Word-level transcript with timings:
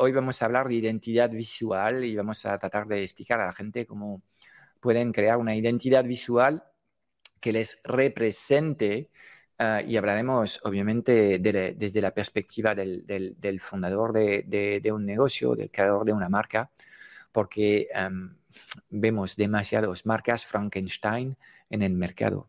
hoy 0.00 0.12
vamos 0.12 0.40
a 0.40 0.46
hablar 0.46 0.66
de 0.66 0.76
identidad 0.76 1.28
visual 1.30 2.04
y 2.04 2.16
vamos 2.16 2.46
a 2.46 2.58
tratar 2.58 2.86
de 2.86 3.02
explicar 3.02 3.38
a 3.38 3.46
la 3.46 3.52
gente 3.52 3.84
cómo 3.84 4.22
pueden 4.80 5.12
crear 5.12 5.36
una 5.36 5.54
identidad 5.54 6.04
visual 6.04 6.64
que 7.38 7.52
les 7.52 7.78
represente 7.84 9.10
uh, 9.58 9.86
y 9.86 9.98
hablaremos 9.98 10.58
obviamente 10.64 11.38
de, 11.38 11.74
desde 11.74 12.00
la 12.00 12.14
perspectiva 12.14 12.74
del, 12.74 13.60
fundador 13.60 14.14
de, 14.14 14.90
un 14.90 15.04
negocio, 15.04 15.54
del 15.54 15.70
creador 15.70 16.06
de 16.06 16.14
una 16.14 16.30
marca, 16.30 16.70
porque 17.30 17.88
vemos 18.88 19.36
demasiadas 19.36 20.06
marcas 20.06 20.46
Frankenstein 20.46 21.36
en 21.68 21.82
el 21.82 21.92
mercado. 21.92 22.48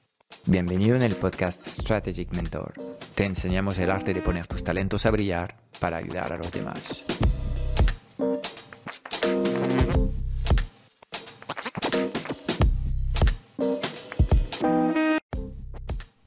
Bienvenido 0.45 0.95
en 0.95 1.01
el 1.03 1.15
podcast 1.15 1.65
Strategic 1.67 2.33
Mentor. 2.33 2.73
Te 3.15 3.25
enseñamos 3.25 3.77
el 3.79 3.91
arte 3.91 4.13
de 4.13 4.21
poner 4.21 4.47
tus 4.47 4.63
talentos 4.63 5.05
a 5.05 5.11
brillar 5.11 5.55
para 5.79 5.97
ayudar 5.97 6.33
a 6.33 6.37
los 6.37 6.51
demás. 6.51 7.03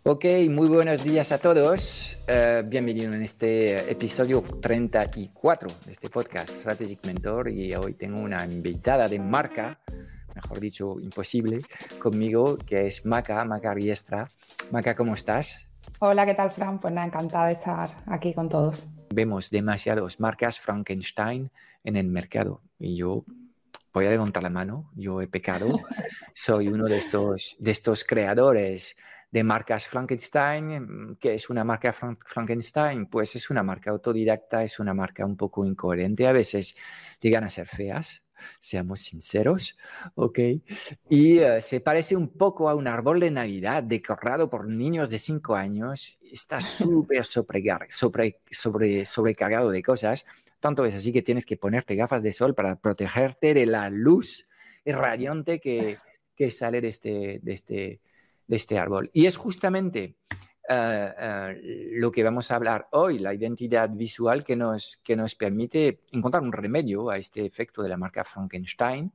Ok, 0.07 0.27
muy 0.49 0.69
buenos 0.69 1.03
días 1.03 1.33
a 1.33 1.39
todos. 1.39 2.17
Uh, 2.29 2.63
bienvenido 2.69 3.13
en 3.13 3.23
este 3.23 3.91
episodio 3.91 4.43
34 4.43 5.69
de 5.87 5.93
este 5.93 6.09
podcast 6.09 6.51
Strategic 6.51 7.05
Mentor 7.05 7.49
y 7.51 7.75
hoy 7.75 7.95
tengo 7.95 8.19
una 8.19 8.45
invitada 8.45 9.09
de 9.09 9.19
marca 9.19 9.79
mejor 10.45 10.61
dicho, 10.61 10.97
imposible, 11.01 11.63
conmigo, 11.99 12.59
que 12.59 12.87
es 12.87 13.05
Maca, 13.07 13.45
Maca 13.45 13.73
Riestra. 13.73 14.31
Maca, 14.71 14.95
¿cómo 14.95 15.15
estás? 15.15 15.69
Hola, 16.01 16.27
¿qué 16.27 16.35
tal, 16.35 16.51
Fran? 16.51 16.81
Pues 16.81 16.93
nada, 16.93 17.07
encantada 17.07 17.47
de 17.47 17.55
estar 17.55 18.03
aquí 18.07 18.35
con 18.35 18.49
todos. 18.49 18.87
Vemos 19.15 19.51
demasiadas 19.51 20.21
marcas 20.21 20.61
Frankenstein 20.61 21.51
en 21.83 21.97
el 21.97 22.09
mercado 22.09 22.63
y 22.79 22.97
yo 22.97 23.25
voy 23.93 24.07
a 24.07 24.11
levantar 24.11 24.43
la 24.43 24.51
mano, 24.51 24.91
yo 24.95 25.23
he 25.23 25.29
pecado, 25.29 25.69
soy 26.35 26.69
uno 26.69 26.87
de 26.87 26.99
estos, 26.99 27.57
de 27.59 27.71
estos 27.71 28.05
creadores 28.05 28.97
de 29.31 29.45
marcas 29.45 29.87
Frankenstein. 29.89 31.17
¿Qué 31.21 31.35
es 31.35 31.49
una 31.49 31.65
marca 31.65 31.93
Frankenstein? 31.93 33.07
Pues 33.07 33.37
es 33.37 33.51
una 33.51 33.63
marca 33.63 33.91
autodidacta, 33.91 34.63
es 34.63 34.79
una 34.79 34.95
marca 34.95 35.25
un 35.25 35.37
poco 35.37 35.65
incoherente, 35.65 36.27
a 36.27 36.33
veces 36.33 36.75
llegan 37.21 37.45
a 37.45 37.51
ser 37.51 37.67
feas, 37.67 38.24
seamos 38.61 39.01
sinceros, 39.01 39.77
¿ok? 40.15 40.39
Y 41.09 41.41
uh, 41.41 41.61
se 41.61 41.81
parece 41.81 42.17
un 42.17 42.29
poco 42.29 42.69
a 42.69 42.75
un 42.75 42.87
árbol 42.87 43.21
de 43.21 43.31
Navidad 43.31 43.83
decorado 43.83 44.51
por 44.51 44.69
niños 44.69 45.11
de 45.11 45.19
5 45.19 45.55
años. 45.55 46.19
Está 46.23 46.61
súper 46.61 47.25
sobre, 47.25 47.63
sobre, 47.89 48.41
sobre, 48.51 49.05
sobrecargado 49.05 49.71
de 49.71 49.83
cosas. 49.83 50.27
Tanto 50.61 50.85
es 50.85 50.95
así 50.95 51.13
que 51.13 51.23
tienes 51.23 51.47
que 51.47 51.57
ponerte 51.57 51.95
gafas 51.95 52.23
de 52.23 52.33
sol 52.33 52.55
para 52.55 52.77
protegerte 52.77 53.55
de 53.55 53.67
la 53.67 53.91
luz 53.91 54.47
radiante 54.87 55.61
que, 55.61 55.99
que 56.35 56.51
sale 56.51 56.81
de 56.81 56.89
este, 56.89 57.41
de, 57.43 57.53
este, 57.53 58.01
de 58.47 58.57
este 58.57 58.79
árbol. 58.79 59.11
Y 59.13 59.27
es 59.27 59.37
justamente 59.37 60.17
Uh, 60.67 61.53
lo 61.93 62.11
que 62.11 62.23
vamos 62.23 62.51
a 62.51 62.57
hablar 62.57 62.89
hoy, 62.93 63.19
la 63.19 63.35
identidad 63.35 63.91
visual 63.91 64.45
que 64.45 64.57
nos, 64.57 64.99
que 65.05 65.15
nos 65.15 65.35
permite 65.35 66.01
encontrar 66.13 66.43
un 66.43 66.53
remedio 66.53 67.11
a 67.11 67.19
este 67.19 67.45
efecto 67.45 67.83
de 67.83 67.91
la 67.91 67.99
marca 67.99 68.25
Frankenstein. 68.25 69.13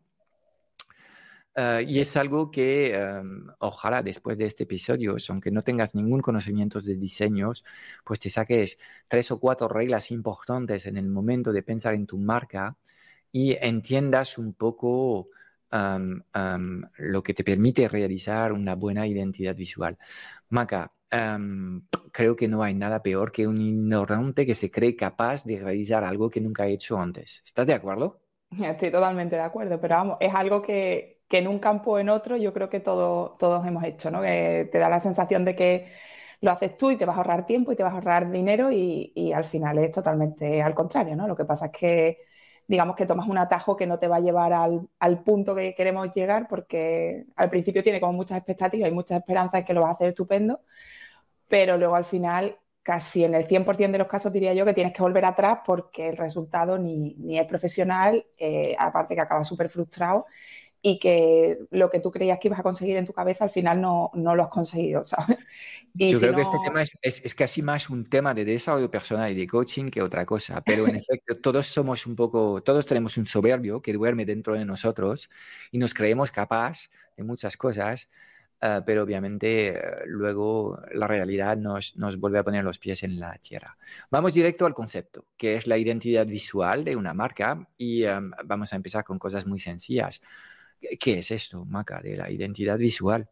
Uh, 1.58 1.82
y 1.86 2.00
es 2.00 2.16
algo 2.16 2.52
que 2.52 2.96
um, 3.22 3.48
ojalá 3.60 4.04
después 4.04 4.38
de 4.38 4.46
este 4.46 4.64
episodio, 4.64 5.18
aunque 5.30 5.50
no 5.50 5.64
tengas 5.64 5.96
ningún 5.96 6.22
conocimiento 6.22 6.80
de 6.80 6.96
diseños, 6.96 7.64
pues 8.06 8.20
te 8.20 8.30
saques 8.30 8.78
tres 9.08 9.32
o 9.32 9.40
cuatro 9.40 9.68
reglas 9.68 10.12
importantes 10.12 10.86
en 10.86 10.98
el 10.98 11.08
momento 11.08 11.52
de 11.52 11.64
pensar 11.64 11.96
en 11.96 12.06
tu 12.06 12.20
marca 12.20 12.78
y 13.32 13.58
entiendas 13.60 14.38
un 14.38 14.54
poco 14.54 15.30
um, 15.72 16.22
um, 16.36 16.84
lo 16.98 17.24
que 17.24 17.34
te 17.34 17.44
permite 17.44 17.88
realizar 17.88 18.54
una 18.54 18.76
buena 18.76 19.08
identidad 19.08 19.56
visual. 19.56 19.98
Maca, 20.50 20.94
Creo 22.12 22.36
que 22.36 22.48
no 22.48 22.62
hay 22.64 22.74
nada 22.76 23.02
peor 23.02 23.32
que 23.32 23.48
un 23.48 23.60
ignorante 23.62 24.46
que 24.46 24.56
se 24.56 24.70
cree 24.72 24.96
capaz 24.96 25.44
de 25.46 25.60
realizar 25.60 26.04
algo 26.04 26.30
que 26.30 26.42
nunca 26.42 26.64
ha 26.64 26.68
hecho 26.68 27.00
antes. 27.00 27.42
¿Estás 27.46 27.68
de 27.68 27.74
acuerdo? 27.74 28.22
Estoy 28.62 28.92
totalmente 28.92 29.36
de 29.36 29.42
acuerdo, 29.42 29.80
pero 29.80 29.96
vamos, 29.96 30.18
es 30.20 30.34
algo 30.34 30.62
que, 30.62 31.22
que 31.28 31.38
en 31.40 31.48
un 31.48 31.60
campo 31.60 31.92
o 31.94 32.00
en 32.00 32.10
otro 32.10 32.36
yo 32.38 32.54
creo 32.54 32.70
que 32.70 32.80
todo, 32.80 33.36
todos 33.40 33.66
hemos 33.68 33.84
hecho, 33.84 34.12
¿no? 34.12 34.22
Que 34.22 34.68
te 34.72 34.80
da 34.80 34.90
la 34.90 35.00
sensación 35.00 35.46
de 35.46 35.56
que 35.56 35.92
lo 36.42 36.52
haces 36.52 36.78
tú 36.78 36.90
y 36.92 36.98
te 36.98 37.06
vas 37.06 37.16
a 37.16 37.20
ahorrar 37.20 37.46
tiempo 37.46 37.72
y 37.72 37.76
te 37.76 37.84
vas 37.84 37.92
a 37.94 37.96
ahorrar 37.96 38.32
dinero 38.32 38.72
y, 38.72 39.12
y 39.16 39.34
al 39.34 39.44
final 39.46 39.78
es 39.78 39.92
totalmente 39.92 40.62
al 40.62 40.74
contrario, 40.74 41.16
¿no? 41.16 41.28
Lo 41.28 41.36
que 41.36 41.46
pasa 41.46 41.68
es 41.68 41.72
que 41.72 42.18
digamos 42.70 42.96
que 42.96 43.08
tomas 43.08 43.28
un 43.28 43.40
atajo 43.40 43.76
que 43.76 43.88
no 43.88 43.98
te 43.98 44.08
va 44.08 44.18
a 44.18 44.20
llevar 44.20 44.54
al, 44.54 44.88
al, 45.00 45.24
punto 45.24 45.56
que 45.56 45.74
queremos 45.74 46.14
llegar 46.14 46.48
porque 46.48 47.26
al 47.36 47.50
principio 47.50 47.82
tiene 47.82 48.00
como 48.00 48.14
muchas 48.14 48.38
expectativas 48.38 48.88
y 48.88 48.94
muchas 48.94 49.20
esperanzas 49.20 49.66
que 49.66 49.74
lo 49.74 49.82
vas 49.82 49.90
a 49.90 49.94
hacer 49.94 50.10
estupendo, 50.10 50.62
pero 51.48 51.78
luego 51.78 51.96
al 51.96 52.06
final 52.06 52.60
casi 52.84 53.24
en 53.24 53.34
el 53.34 53.48
100% 53.48 53.92
de 53.92 53.98
los 53.98 54.08
casos 54.08 54.32
diría 54.32 54.54
yo 54.54 54.66
que 54.66 54.74
tienes 54.74 54.94
que 54.94 55.02
volver 55.02 55.26
atrás 55.26 55.60
porque 55.66 56.10
el 56.10 56.18
resultado 56.18 56.78
ni, 56.78 57.16
ni 57.16 57.40
es 57.40 57.48
profesional, 57.48 58.24
eh, 58.38 58.76
aparte 58.78 59.16
que 59.16 59.22
acabas 59.22 59.48
súper 59.48 59.70
frustrado 59.70 60.28
y 60.82 60.98
que 61.00 61.60
lo 61.72 61.90
que 61.90 62.00
tú 62.00 62.12
creías 62.12 62.40
que 62.40 62.48
ibas 62.48 62.60
a 62.60 62.64
conseguir 62.64 62.98
en 62.98 63.06
tu 63.06 63.14
cabeza 63.14 63.44
al 63.44 63.50
final 63.50 63.82
no, 63.82 64.12
no 64.14 64.36
lo 64.36 64.44
has 64.44 64.50
conseguido, 64.50 65.04
¿sabes? 65.06 65.38
Y 65.94 66.12
Yo 66.12 66.20
si 66.20 66.26
creo 66.26 66.32
no... 66.32 66.38
que 66.38 66.44
este 66.44 66.58
tema 66.64 66.82
es, 66.82 66.92
es, 67.02 67.26
es, 67.26 67.36
casi 67.36 67.62
más 67.62 67.90
un 67.90 68.10
tema 68.10 68.34
de 68.34 68.46
desarrollo 68.46 68.90
personal 68.90 69.32
y 69.32 69.36
de 69.36 69.48
coaching 69.48 69.90
que 69.90 70.02
otra 70.02 70.26
cosa, 70.26 70.62
pero 70.62 70.88
en 70.88 70.96
efecto 70.98 71.38
todos 71.38 71.68
somos 71.68 72.06
un 72.06 72.16
poco, 72.16 72.62
todos 72.64 72.86
tenemos 72.86 73.18
un 73.18 73.26
soberbio 73.26 73.82
que 73.82 73.94
duerme 73.94 74.26
dentro 74.26 74.54
de 74.54 74.66
nosotros 74.66 75.30
y 75.72 75.78
nos 75.78 75.94
creemos 75.94 76.32
capaz 76.32 76.90
de 77.18 77.24
muchas 77.24 77.58
cosas, 77.58 78.08
Uh, 78.62 78.84
pero 78.86 79.04
obviamente 79.04 79.72
uh, 79.72 80.06
luego 80.06 80.78
la 80.92 81.08
realidad 81.08 81.56
nos, 81.56 81.96
nos, 81.96 82.20
vuelve 82.20 82.40
a 82.40 82.44
poner 82.44 82.62
los 82.62 82.78
pies 82.78 83.04
en 83.04 83.18
la 83.18 83.38
tierra. 83.38 83.78
Vamos 84.12 84.34
directo 84.34 84.66
al 84.66 84.74
concepto, 84.74 85.28
que 85.38 85.56
es 85.56 85.66
la 85.66 85.78
identidad 85.78 86.26
visual 86.26 86.84
de 86.84 86.98
una 86.98 87.14
marca 87.14 87.70
y 87.78 88.04
um, 88.04 88.32
vamos 88.44 88.74
a 88.74 88.76
empezar 88.76 89.06
con 89.06 89.18
cosas 89.18 89.46
muy 89.46 89.60
sencillas. 89.60 90.22
¿Qué 91.00 91.20
es 91.20 91.32
esto, 91.32 91.66
Maca, 91.66 92.02
de 92.02 92.18
la 92.18 92.30
identidad 92.30 92.78
visual? 92.78 93.30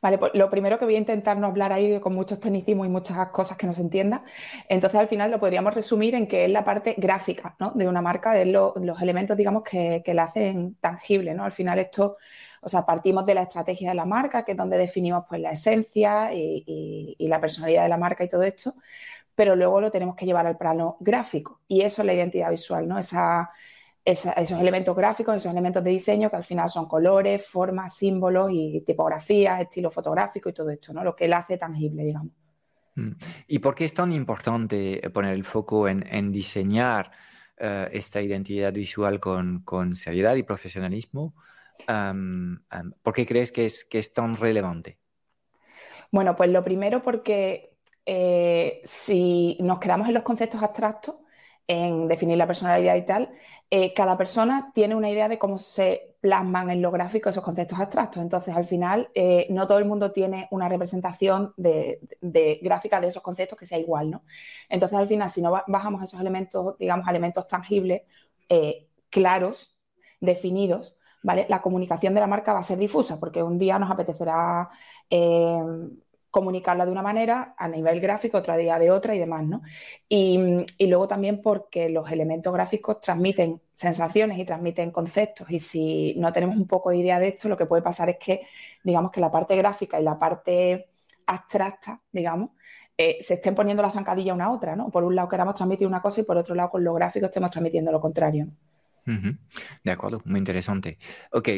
Vale, 0.00 0.18
pues 0.18 0.32
lo 0.34 0.50
primero 0.50 0.78
que 0.78 0.84
voy 0.84 0.96
a 0.96 0.98
intentar 0.98 1.38
no 1.38 1.46
hablar 1.46 1.72
ahí 1.72 2.00
con 2.00 2.14
muchos 2.14 2.40
tecnicismos 2.40 2.86
y 2.86 2.90
muchas 2.90 3.28
cosas 3.28 3.56
que 3.56 3.66
no 3.66 3.72
se 3.72 3.82
entiendan. 3.82 4.24
Entonces, 4.68 4.98
al 4.98 5.06
final 5.06 5.30
lo 5.30 5.38
podríamos 5.38 5.72
resumir 5.74 6.14
en 6.14 6.26
que 6.26 6.44
es 6.46 6.50
la 6.50 6.64
parte 6.64 6.94
gráfica 6.98 7.54
¿no? 7.60 7.72
de 7.74 7.86
una 7.86 8.02
marca, 8.02 8.36
es 8.38 8.48
lo, 8.48 8.74
los 8.76 9.00
elementos, 9.00 9.36
digamos, 9.36 9.62
que, 9.62 10.02
que 10.04 10.14
la 10.14 10.24
hacen 10.24 10.74
tangible. 10.80 11.34
¿no? 11.34 11.44
Al 11.44 11.52
final, 11.52 11.78
esto 11.78 12.16
o 12.64 12.68
sea, 12.68 12.86
partimos 12.86 13.26
de 13.26 13.34
la 13.34 13.42
estrategia 13.42 13.90
de 13.90 13.96
la 13.96 14.04
marca, 14.04 14.44
que 14.44 14.52
es 14.52 14.58
donde 14.58 14.78
definimos 14.78 15.24
pues 15.28 15.40
la 15.40 15.50
esencia 15.50 16.32
y, 16.32 17.16
la 17.18 17.40
personalidad 17.40 17.82
de 17.82 17.88
la 17.88 17.96
marca 17.98 18.22
y 18.24 18.28
todo 18.28 18.44
esto, 18.44 18.76
pero 19.34 19.56
luego 19.56 19.80
lo 19.80 19.90
tenemos 19.90 20.14
que 20.14 20.26
llevar 20.26 20.46
al 20.46 20.56
plano 20.56 20.96
gráfico 21.00 21.60
y 21.66 21.80
eso 21.82 22.02
es 22.02 22.06
la 22.06 22.14
identidad 22.14 22.50
visual, 22.50 22.86
¿no? 22.86 22.98
Esa, 22.98 23.50
esa, 24.04 24.32
esos 24.32 24.60
elementos 24.60 24.96
gráficos, 24.96 25.36
esos 25.36 25.52
elementos 25.52 25.82
de 25.82 25.90
diseño 25.90 26.30
que 26.30 26.36
al 26.36 26.44
final 26.44 26.68
son 26.68 26.86
colores, 26.86 27.46
formas, 27.46 27.96
símbolos 27.96 28.50
y 28.52 28.80
tipografías, 28.80 29.60
estilo 29.60 29.90
fotográfico 29.90 30.48
y 30.48 30.52
todo 30.52 30.70
esto, 30.70 30.92
¿no? 30.92 31.04
Lo 31.04 31.14
que 31.14 31.26
él 31.26 31.32
hace 31.32 31.56
tangible, 31.56 32.02
digamos. 32.02 32.32
Mm. 32.94 33.12
¿Y 33.46 33.58
por 33.60 33.74
qué 33.74 33.84
es 33.84 33.94
tan 33.94 34.12
importante 34.12 35.00
poner 35.12 35.34
el 35.34 35.44
foco 35.44 35.88
en, 35.88 36.04
en 36.06 36.32
diseñar 36.32 37.10
uh, 37.60 37.88
esta 37.92 38.20
identidad 38.20 38.72
visual 38.72 39.20
con, 39.20 39.62
con 39.62 39.96
seriedad 39.96 40.34
y 40.34 40.42
profesionalismo? 40.42 41.34
Um, 41.88 42.52
um, 42.54 42.92
¿Por 43.02 43.14
qué 43.14 43.26
crees 43.26 43.50
que 43.50 43.66
es, 43.66 43.84
que 43.84 43.98
es 43.98 44.12
tan 44.12 44.34
relevante? 44.34 44.98
Bueno, 46.10 46.36
pues 46.36 46.50
lo 46.50 46.62
primero 46.62 47.02
porque 47.02 47.78
eh, 48.04 48.82
si 48.84 49.56
nos 49.60 49.78
quedamos 49.78 50.08
en 50.08 50.14
los 50.14 50.22
conceptos 50.22 50.62
abstractos, 50.62 51.14
en 51.66 52.08
definir 52.08 52.36
la 52.38 52.46
personalidad 52.46 52.96
y 52.96 53.02
tal, 53.02 53.30
eh, 53.70 53.94
cada 53.94 54.16
persona 54.18 54.70
tiene 54.74 54.94
una 54.94 55.10
idea 55.10 55.28
de 55.28 55.38
cómo 55.38 55.58
se 55.58 56.14
plasman 56.20 56.70
en 56.70 56.82
lo 56.82 56.90
gráfico 56.90 57.30
esos 57.30 57.42
conceptos 57.42 57.78
abstractos. 57.78 58.22
Entonces, 58.22 58.54
al 58.54 58.64
final, 58.66 59.10
eh, 59.14 59.46
no 59.50 59.66
todo 59.66 59.78
el 59.78 59.84
mundo 59.86 60.12
tiene 60.12 60.48
una 60.50 60.68
representación 60.68 61.54
de, 61.56 62.00
gráfica 62.62 63.00
de 63.00 63.08
esos 63.08 63.22
conceptos 63.22 63.58
que 63.58 63.66
sea 63.66 63.78
igual, 63.78 64.10
¿no? 64.10 64.24
Entonces, 64.68 64.98
al 64.98 65.08
final, 65.08 65.30
si 65.30 65.42
no 65.42 65.52
bajamos 65.66 66.02
esos 66.02 66.20
elementos, 66.20 66.76
digamos, 66.78 67.08
elementos 67.08 67.46
tangibles, 67.48 68.02
eh, 68.48 68.88
claros, 69.10 69.76
definidos, 70.20 70.96
¿vale? 71.22 71.46
La 71.48 71.62
comunicación 71.62 72.14
de 72.14 72.20
la 72.20 72.26
marca 72.26 72.52
va 72.52 72.60
a 72.60 72.62
ser 72.62 72.78
difusa, 72.78 73.18
porque 73.18 73.42
un 73.42 73.58
día 73.58 73.78
nos 73.78 73.90
apetecerá 73.90 74.68
comunicarla 76.32 76.86
de 76.86 76.90
una 76.90 77.02
manera, 77.02 77.54
a 77.58 77.68
nivel 77.68 78.00
gráfico, 78.00 78.38
otro 78.38 78.56
día 78.56 78.78
de 78.78 78.90
otra 78.90 79.14
y 79.14 79.18
demás, 79.18 79.44
¿no? 79.44 79.62
Y, 80.08 80.38
luego 80.80 81.06
también 81.06 81.42
porque 81.42 81.90
los 81.90 82.10
elementos 82.10 82.52
gráficos 82.52 83.00
transmiten 83.00 83.60
sensaciones 83.74 84.38
y 84.38 84.44
transmiten 84.44 84.90
conceptos 84.90 85.50
y 85.50 85.60
si 85.60 86.14
no 86.16 86.32
tenemos 86.32 86.56
un 86.56 86.66
poco 86.66 86.90
de 86.90 86.98
idea 86.98 87.18
de 87.20 87.28
esto, 87.28 87.48
lo 87.48 87.56
que 87.56 87.66
puede 87.66 87.82
pasar 87.82 88.08
es 88.08 88.16
que, 88.18 88.46
digamos, 88.82 89.12
que 89.12 89.20
la 89.20 89.30
parte 89.30 89.56
gráfica 89.56 90.00
y 90.00 90.04
la 90.04 90.18
parte 90.18 90.88
abstracta, 91.26 92.00
digamos, 92.10 92.50
eh, 92.96 93.18
se 93.20 93.34
estén 93.34 93.54
poniendo 93.54 93.82
la 93.82 93.92
zancadilla 93.92 94.34
una 94.34 94.46
a 94.46 94.52
otra, 94.52 94.74
¿no? 94.74 94.90
Por 94.90 95.04
un 95.04 95.14
lado 95.14 95.28
queramos 95.28 95.54
transmitir 95.54 95.86
una 95.86 96.02
cosa 96.02 96.22
y 96.22 96.24
por 96.24 96.38
otro 96.38 96.54
lado 96.54 96.70
con 96.70 96.82
lo 96.84 96.94
gráfico 96.94 97.26
estemos 97.26 97.50
transmitiendo 97.50 97.92
lo 97.92 98.00
contrario. 98.00 98.48
De 99.04 99.90
acuerdo, 99.90 100.22
muy 100.24 100.38
interesante. 100.38 100.98
Ok, 101.32 101.48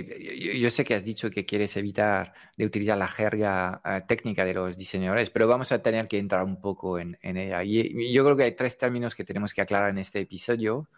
yo, 0.59 0.71
sé 0.71 0.85
que 0.85 0.95
has 0.95 1.05
dicho 1.05 1.31
que 1.31 1.45
quieres 1.45 1.77
evitar 1.77 2.33
de 2.57 2.65
utilizar 2.65 2.97
la 2.97 3.09
jerga 3.09 3.83
eh, 3.85 4.03
técnica 4.09 4.45
de 4.45 4.55
los 4.55 4.77
diseñadores, 4.77 5.31
pero 5.31 5.47
vamos 5.47 5.71
a 5.73 5.83
tener 5.83 6.09
que 6.09 6.19
entrar 6.19 6.45
un 6.45 6.61
poco 6.61 6.99
en, 6.99 7.19
ella. 7.23 7.63
Y, 7.65 8.13
yo 8.13 8.25
creo 8.25 8.37
que 8.37 8.45
hay 8.45 8.53
tres 8.53 8.79
términos 8.79 9.15
que 9.15 9.25
tenemos 9.25 9.53
que 9.53 9.61
aclarar 9.61 9.91
en 9.91 9.99
este 9.99 10.21
episodio, 10.21 10.89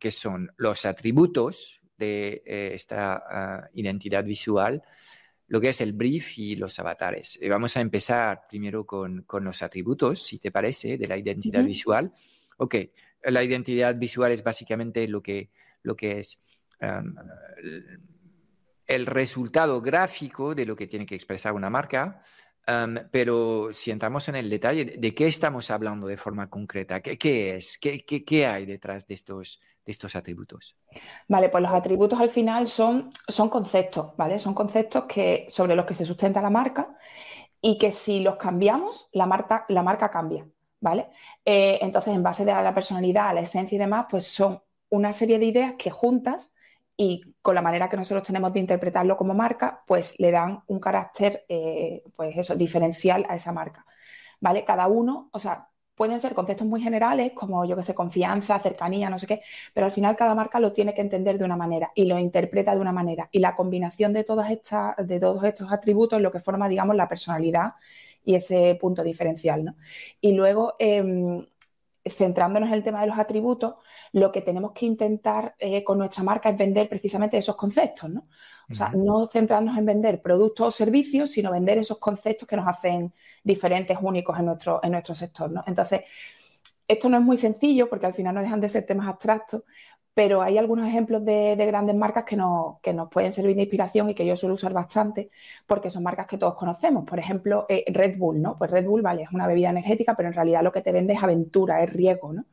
que 0.00 0.10
son 0.10 0.52
los 0.56 0.84
atributos 0.86 1.80
de 2.00 2.42
eh, 2.46 2.70
esta 2.74 3.22
ah, 3.28 3.68
identidad 3.74 4.24
visual, 4.24 4.82
lo 5.46 5.60
que 5.60 5.68
es 5.68 5.80
el 5.80 5.92
brief 5.92 6.38
y 6.38 6.56
los 6.56 6.78
avatares. 6.78 7.38
Y 7.40 7.48
vamos 7.48 7.76
a 7.76 7.80
empezar 7.80 8.42
primero 8.48 8.86
con, 8.86 9.26
los 9.42 9.62
atributos, 9.62 10.22
si 10.22 10.38
te 10.38 10.50
parece, 10.50 10.96
de 10.96 11.06
la 11.06 11.16
identidad 11.16 11.62
visual. 11.62 12.12
Ok, 12.56 12.76
la 13.24 13.42
identidad 13.42 13.94
visual 13.96 14.32
es 14.32 14.42
básicamente 14.42 15.06
lo 15.08 15.22
que, 15.22 15.50
lo 15.82 15.96
que 15.96 16.18
es 16.18 16.40
el 18.86 19.06
resultado 19.06 19.80
gráfico 19.80 20.54
de 20.54 20.66
lo 20.66 20.74
que 20.74 20.86
tiene 20.86 21.06
que 21.06 21.14
expresar 21.14 21.52
una 21.52 21.70
marca, 21.70 22.20
pero 23.10 23.72
si 23.72 23.90
entramos 23.90 24.28
en 24.28 24.36
el 24.36 24.50
detalle, 24.50 24.84
¿de 24.84 25.14
qué 25.14 25.26
estamos 25.26 25.70
hablando 25.70 26.06
de 26.06 26.16
forma 26.16 26.48
concreta? 26.48 27.00
¿Qué, 27.00 27.56
es? 27.56 27.78
¿Qué, 27.78 28.04
¿Qué, 28.04 28.46
hay 28.46 28.66
detrás 28.66 29.06
de 29.06 29.14
estos, 29.14 29.60
de 29.84 29.92
estos 29.92 30.14
atributos? 30.16 30.76
Vale, 31.28 31.48
pues 31.48 31.62
los 31.62 31.72
atributos 31.72 32.20
al 32.20 32.30
final 32.30 32.68
son, 32.68 33.10
son 33.26 33.48
conceptos, 33.48 34.16
¿vale? 34.16 34.38
Son 34.38 34.54
conceptos 34.54 35.04
que, 35.04 35.46
sobre 35.48 35.74
los 35.74 35.84
que 35.84 35.94
se 35.94 36.04
sustenta 36.04 36.40
la 36.40 36.50
marca 36.50 36.96
y 37.60 37.76
que 37.76 37.90
si 37.90 38.20
los 38.20 38.36
cambiamos, 38.36 39.08
la 39.12 39.64
la 39.68 39.82
marca 39.82 40.10
cambia. 40.10 40.46
¿Vale? 40.80 41.08
Eh, 41.44 41.78
entonces, 41.82 42.14
en 42.14 42.22
base 42.22 42.50
a 42.50 42.62
la 42.62 42.74
personalidad, 42.74 43.28
a 43.28 43.34
la 43.34 43.40
esencia 43.40 43.76
y 43.76 43.78
demás, 43.78 44.06
pues 44.10 44.26
son 44.26 44.62
una 44.88 45.12
serie 45.12 45.38
de 45.38 45.46
ideas 45.46 45.74
que 45.78 45.90
juntas 45.90 46.52
y 46.96 47.34
con 47.42 47.54
la 47.54 47.62
manera 47.62 47.88
que 47.88 47.96
nosotros 47.96 48.26
tenemos 48.26 48.52
de 48.52 48.60
interpretarlo 48.60 49.16
como 49.16 49.34
marca, 49.34 49.82
pues 49.86 50.18
le 50.18 50.30
dan 50.30 50.62
un 50.66 50.80
carácter, 50.80 51.44
eh, 51.48 52.02
pues 52.16 52.36
eso, 52.36 52.56
diferencial 52.56 53.24
a 53.28 53.36
esa 53.36 53.52
marca, 53.52 53.86
¿vale? 54.40 54.64
Cada 54.64 54.86
uno, 54.88 55.30
o 55.32 55.38
sea, 55.38 55.70
pueden 55.94 56.18
ser 56.18 56.34
conceptos 56.34 56.66
muy 56.66 56.82
generales, 56.82 57.32
como 57.34 57.64
yo 57.66 57.76
que 57.76 57.82
sé, 57.82 57.94
confianza, 57.94 58.58
cercanía, 58.58 59.10
no 59.10 59.18
sé 59.18 59.26
qué, 59.26 59.42
pero 59.74 59.86
al 59.86 59.92
final 59.92 60.16
cada 60.16 60.34
marca 60.34 60.58
lo 60.58 60.72
tiene 60.72 60.94
que 60.94 61.02
entender 61.02 61.38
de 61.38 61.44
una 61.44 61.56
manera 61.56 61.92
y 61.94 62.04
lo 62.06 62.18
interpreta 62.18 62.74
de 62.74 62.80
una 62.80 62.92
manera. 62.92 63.28
Y 63.32 63.38
la 63.38 63.54
combinación 63.54 64.12
de, 64.14 64.24
todas 64.24 64.50
estas, 64.50 64.94
de 64.96 65.20
todos 65.20 65.44
estos 65.44 65.70
atributos 65.72 66.18
es 66.18 66.22
lo 66.22 66.32
que 66.32 66.40
forma, 66.40 66.68
digamos, 66.68 66.96
la 66.96 67.08
personalidad 67.08 67.74
y 68.24 68.34
ese 68.34 68.76
punto 68.80 69.02
diferencial. 69.02 69.64
¿no? 69.64 69.76
Y 70.20 70.32
luego, 70.32 70.74
em, 70.78 71.46
centrándonos 72.04 72.68
en 72.68 72.74
el 72.74 72.82
tema 72.82 73.00
de 73.00 73.08
los 73.08 73.18
atributos, 73.18 73.74
lo 74.12 74.32
que 74.32 74.40
tenemos 74.40 74.72
que 74.72 74.86
intentar 74.86 75.54
eh, 75.58 75.84
con 75.84 75.98
nuestra 75.98 76.22
marca 76.22 76.48
es 76.48 76.56
vender 76.56 76.88
precisamente 76.88 77.36
esos 77.36 77.56
conceptos, 77.56 78.10
¿no? 78.10 78.26
O 78.70 78.74
sea, 78.74 78.90
no 78.90 79.26
centrarnos 79.26 79.76
en 79.76 79.84
vender 79.84 80.22
productos 80.22 80.68
o 80.68 80.70
servicios, 80.70 81.30
sino 81.30 81.50
vender 81.50 81.78
esos 81.78 81.98
conceptos 81.98 82.46
que 82.46 82.54
nos 82.54 82.68
hacen 82.68 83.12
diferentes, 83.42 83.98
únicos 84.00 84.38
en 84.38 84.46
nuestro, 84.46 84.78
en 84.82 84.92
nuestro 84.92 85.14
sector, 85.14 85.50
¿no? 85.50 85.64
Entonces, 85.66 86.02
esto 86.86 87.08
no 87.08 87.18
es 87.18 87.22
muy 87.22 87.36
sencillo 87.36 87.88
porque 87.88 88.06
al 88.06 88.14
final 88.14 88.34
no 88.34 88.42
dejan 88.42 88.60
de 88.60 88.68
ser 88.68 88.86
temas 88.86 89.08
abstractos, 89.08 89.62
pero 90.20 90.42
hay 90.42 90.58
algunos 90.58 90.86
ejemplos 90.86 91.24
de, 91.24 91.56
grandes 91.56 91.96
marcas 91.96 92.24
que, 92.24 92.36
nos 92.36 93.08
pueden 93.10 93.32
servir 93.32 93.56
de 93.56 93.62
inspiración 93.62 94.10
y 94.10 94.14
que 94.14 94.26
yo 94.26 94.36
suelo 94.36 94.54
usar 94.54 94.74
bastante 94.74 95.30
porque 95.66 95.88
son 95.88 96.02
marcas 96.02 96.26
que 96.26 96.36
todos 96.36 96.56
conocemos. 96.56 97.06
Por 97.06 97.18
ejemplo, 97.18 97.64
eh, 97.70 97.86
Red 97.90 98.18
Bull, 98.18 98.42
¿no? 98.42 98.58
Pues 98.58 98.70
Red 98.70 98.84
Bull, 98.84 99.00
vale, 99.00 99.22
es 99.22 99.30
una 99.32 99.46
bebida 99.46 99.70
energética, 99.70 100.14
pero 100.14 100.28
en 100.28 100.34
realidad 100.34 100.62
lo 100.62 100.72
que 100.72 100.82
te 100.82 100.92
vende 100.92 101.14
es 101.14 101.22
aventura, 101.22 101.82
es 101.82 101.90
riesgo, 101.90 102.34
¿no? 102.34 102.44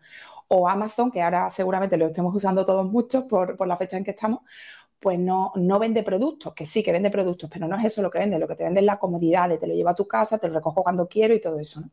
O 0.47 0.69
Amazon, 0.69 1.11
que 1.11 1.21
ahora 1.21 1.49
seguramente 1.49 1.97
lo 1.97 2.05
estemos 2.05 2.33
usando 2.33 2.63
todos 2.63 2.89
muchos 2.89 3.25
por, 3.25 3.67
la 3.67 3.75
fecha 3.75 3.97
en 3.97 4.05
que 4.05 4.11
estamos, 4.11 4.43
pues 4.97 5.19
no, 5.19 5.51
no 5.55 5.77
vende 5.77 6.03
productos, 6.03 6.53
que 6.53 6.65
sí 6.65 6.81
que 6.81 6.93
vende 6.93 7.11
productos, 7.11 7.49
pero 7.51 7.67
no 7.67 7.75
es 7.75 7.83
eso 7.83 8.01
lo 8.01 8.09
que 8.09 8.19
vende, 8.19 8.39
lo 8.39 8.47
que 8.47 8.55
te 8.55 8.63
vende 8.63 8.79
es 8.79 8.85
la 8.85 8.97
comodidad 8.97 9.49
de 9.49 9.57
te 9.57 9.67
lo 9.67 9.73
llevo 9.73 9.89
a 9.89 9.95
tu 9.95 10.07
casa, 10.07 10.37
te 10.37 10.47
lo 10.47 10.53
recojo 10.53 10.83
cuando 10.83 11.09
quiero 11.09 11.33
y 11.33 11.41
todo 11.41 11.59
eso, 11.59 11.81
¿no? 11.81 11.91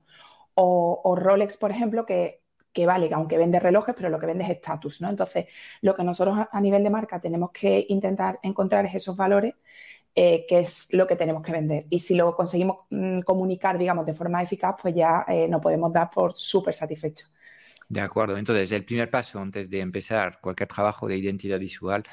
O 0.55 1.17
Rolex, 1.17 1.56
por 1.56 1.73
ejemplo, 1.73 2.06
que 2.06 2.44
que 2.75 2.85
vale, 2.87 3.09
aunque 3.15 3.38
vende 3.38 3.61
relojes, 3.61 3.94
pero 3.97 4.11
lo 4.11 4.19
que 4.19 4.26
vende 4.26 4.44
es 4.44 4.50
estatus, 4.50 5.00
¿no? 5.00 5.09
Entonces, 5.09 5.47
lo 5.81 5.94
que 5.94 6.03
nosotros 6.03 6.38
a 6.50 6.61
nivel 6.61 6.82
de 6.82 6.91
marca 6.91 7.21
tenemos 7.21 7.50
que 7.53 7.87
intentar 7.88 8.41
encontrar 8.43 8.85
es 8.85 8.97
esos 8.97 9.17
valores, 9.17 9.55
eh, 10.15 10.44
que 10.49 10.59
es 10.59 10.88
lo 10.91 11.06
que 11.06 11.17
tenemos 11.17 11.43
que 11.43 11.53
vender. 11.53 11.87
Y 11.88 12.00
si 12.00 12.15
lo 12.15 12.35
conseguimos 12.35 12.87
mm, 12.91 13.21
comunicar, 13.21 13.79
digamos, 13.79 14.05
de 14.05 14.12
forma 14.12 14.43
eficaz, 14.43 14.75
pues 14.81 14.94
ya 14.94 15.25
eh, 15.29 15.49
nos 15.49 15.62
podemos 15.62 15.93
dar 15.93 16.11
por 16.11 16.35
súper 16.35 16.75
satisfechos. 16.75 17.32
De 17.88 18.00
acuerdo. 18.00 18.37
Entonces, 18.37 18.73
el 18.73 18.85
primer 18.85 19.11
paso 19.11 19.38
antes 19.38 19.70
de 19.70 19.81
empezar 19.81 20.41
cualquier 20.41 20.69
trabajo 20.69 21.06
de 21.06 21.17
identidad 21.17 21.61
visual 21.61 22.05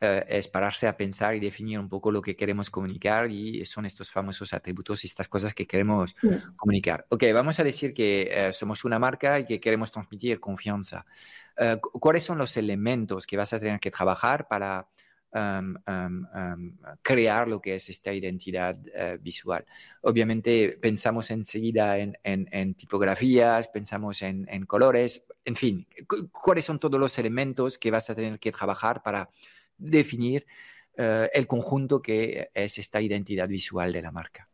eh, 0.00 0.24
es 0.28 0.46
pararse 0.46 0.86
a 0.86 0.96
pensar 0.96 1.34
y 1.34 1.40
definir 1.40 1.80
un 1.80 1.88
poco 1.88 2.12
lo 2.12 2.22
que 2.22 2.36
queremos 2.36 2.70
comunicar 2.70 3.28
y 3.32 3.64
son 3.64 3.84
estos 3.84 4.12
famosos 4.12 4.54
atributos 4.54 5.02
y 5.02 5.08
estas 5.08 5.26
cosas 5.26 5.54
que 5.54 5.66
queremos 5.66 6.14
comunicar. 6.54 7.04
Ok, 7.08 7.24
vamos 7.34 7.58
a 7.58 7.64
decir 7.64 7.92
que 7.92 8.28
eh, 8.30 8.52
somos 8.52 8.84
una 8.84 9.00
marca 9.00 9.40
y 9.40 9.44
que 9.44 9.58
queremos 9.58 9.90
transmitir 9.90 10.38
confianza. 10.38 11.04
Eh, 11.56 11.78
¿Cuáles 11.80 12.22
son 12.22 12.38
los 12.38 12.56
elementos 12.56 13.26
que 13.26 13.36
vas 13.36 13.52
a 13.52 13.58
tener 13.58 13.80
que 13.80 13.90
trabajar 13.90 14.46
para 14.46 14.88
em, 15.32 15.74
em, 15.84 16.26
em, 16.32 16.78
crear 17.02 17.48
lo 17.48 17.60
que 17.60 17.74
es 17.74 17.88
esta 17.88 18.12
identidad 18.12 18.78
visual? 19.20 19.66
Obviamente 20.02 20.78
pensamos 20.80 21.32
enseguida 21.32 21.98
en, 21.98 22.16
en, 22.22 22.74
tipografías, 22.74 23.66
pensamos 23.66 24.22
en, 24.22 24.46
en 24.48 24.64
colores, 24.64 25.26
en 25.44 25.56
fin, 25.56 25.88
¿cuáles 26.30 26.64
son 26.64 26.78
todos 26.78 27.00
los 27.00 27.18
elementos 27.18 27.78
que 27.78 27.90
vas 27.90 28.08
a 28.10 28.14
tener 28.14 28.38
que 28.38 28.52
trabajar 28.52 29.02
para 29.02 29.28
definir 29.78 30.46
eh, 30.96 31.30
el 31.32 31.46
conjunto 31.46 32.02
que 32.02 32.50
es 32.52 32.78
esta 32.78 33.00
identidad 33.00 33.48
visual 33.48 33.92
de 33.92 34.02
la 34.02 34.10
marca. 34.10 34.48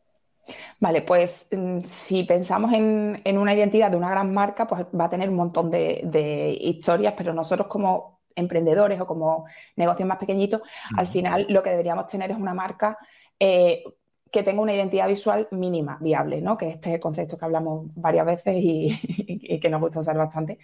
Vale, 0.78 1.02
pues 1.02 1.48
mm, 1.50 1.80
si 1.84 2.24
pensamos 2.24 2.72
en, 2.72 3.38
una 3.38 3.54
identidad 3.54 3.90
de 3.90 3.96
una 3.96 4.10
gran 4.10 4.32
marca, 4.32 4.66
pues 4.66 4.84
va 4.98 5.06
a 5.06 5.10
tener 5.10 5.30
un 5.30 5.36
montón 5.36 5.70
de, 5.70 6.58
historias, 6.60 7.14
pero 7.16 7.32
nosotros 7.32 7.68
como 7.68 8.20
emprendedores 8.36 9.00
o 9.00 9.06
como 9.06 9.46
negocios 9.76 10.08
más 10.08 10.18
pequeñitos, 10.18 10.60
al 10.96 11.06
final 11.06 11.46
lo 11.48 11.62
que 11.62 11.70
deberíamos 11.70 12.08
tener 12.08 12.30
es 12.32 12.36
una 12.36 12.52
marca 12.52 12.98
eh, 13.38 13.84
que 14.30 14.42
tenga 14.42 14.60
una 14.60 14.74
identidad 14.74 15.06
visual 15.06 15.46
mínima, 15.52 15.96
viable, 16.00 16.40
¿no? 16.40 16.58
Que 16.58 16.68
este 16.68 16.88
es 16.88 16.94
el 16.96 17.00
concepto 17.00 17.38
que 17.38 17.44
hablamos 17.44 17.86
varias 17.94 18.26
veces 18.26 18.54
y, 18.58 19.60
que 19.60 19.70
nos 19.70 19.80
gusta 19.80 20.00
usar 20.00 20.18
bastante. 20.18 20.58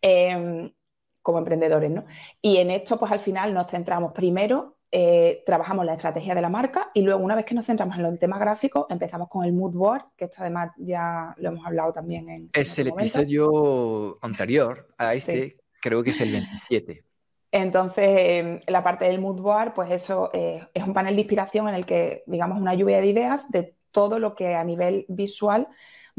Em, 0.00 0.72
como 1.22 1.38
emprendedores, 1.38 1.90
¿no? 1.90 2.04
Y 2.40 2.58
en 2.58 2.70
esto, 2.70 2.98
pues 2.98 3.12
al 3.12 3.20
final 3.20 3.52
nos 3.52 3.66
centramos 3.68 4.12
primero, 4.12 4.76
eh, 4.92 5.42
trabajamos 5.46 5.86
la 5.86 5.92
estrategia 5.92 6.34
de 6.34 6.42
la 6.42 6.48
marca 6.48 6.90
y 6.94 7.02
luego 7.02 7.22
una 7.22 7.36
vez 7.36 7.44
que 7.44 7.54
nos 7.54 7.66
centramos 7.66 7.96
en 7.98 8.06
el 8.06 8.18
tema 8.18 8.38
gráfico, 8.38 8.86
empezamos 8.90 9.28
con 9.28 9.44
el 9.44 9.52
mood 9.52 9.72
board, 9.72 10.02
que 10.16 10.24
esto 10.24 10.38
además 10.40 10.72
ya 10.78 11.34
lo 11.38 11.50
hemos 11.50 11.64
hablado 11.64 11.92
también 11.92 12.28
en... 12.28 12.50
Es 12.52 12.78
el 12.78 12.88
episodio 12.88 14.18
anterior 14.20 14.88
a 14.98 15.14
este, 15.14 15.58
creo 15.80 16.02
que 16.02 16.10
es 16.10 16.20
el 16.20 16.32
27. 16.32 17.04
Entonces, 17.52 18.08
em, 18.08 18.60
la 18.66 18.82
parte 18.82 19.04
del 19.04 19.20
mood 19.20 19.40
board, 19.40 19.74
pues 19.74 19.90
eso 19.90 20.30
eh, 20.32 20.60
es 20.72 20.84
un 20.84 20.92
panel 20.92 21.14
de 21.14 21.22
inspiración 21.22 21.68
en 21.68 21.74
el 21.74 21.86
que, 21.86 22.22
digamos, 22.26 22.60
una 22.60 22.74
lluvia 22.74 23.00
de 23.00 23.06
ideas 23.06 23.50
de 23.50 23.74
todo 23.90 24.18
lo 24.18 24.34
que 24.34 24.54
a 24.54 24.64
nivel 24.64 25.04
visual 25.08 25.68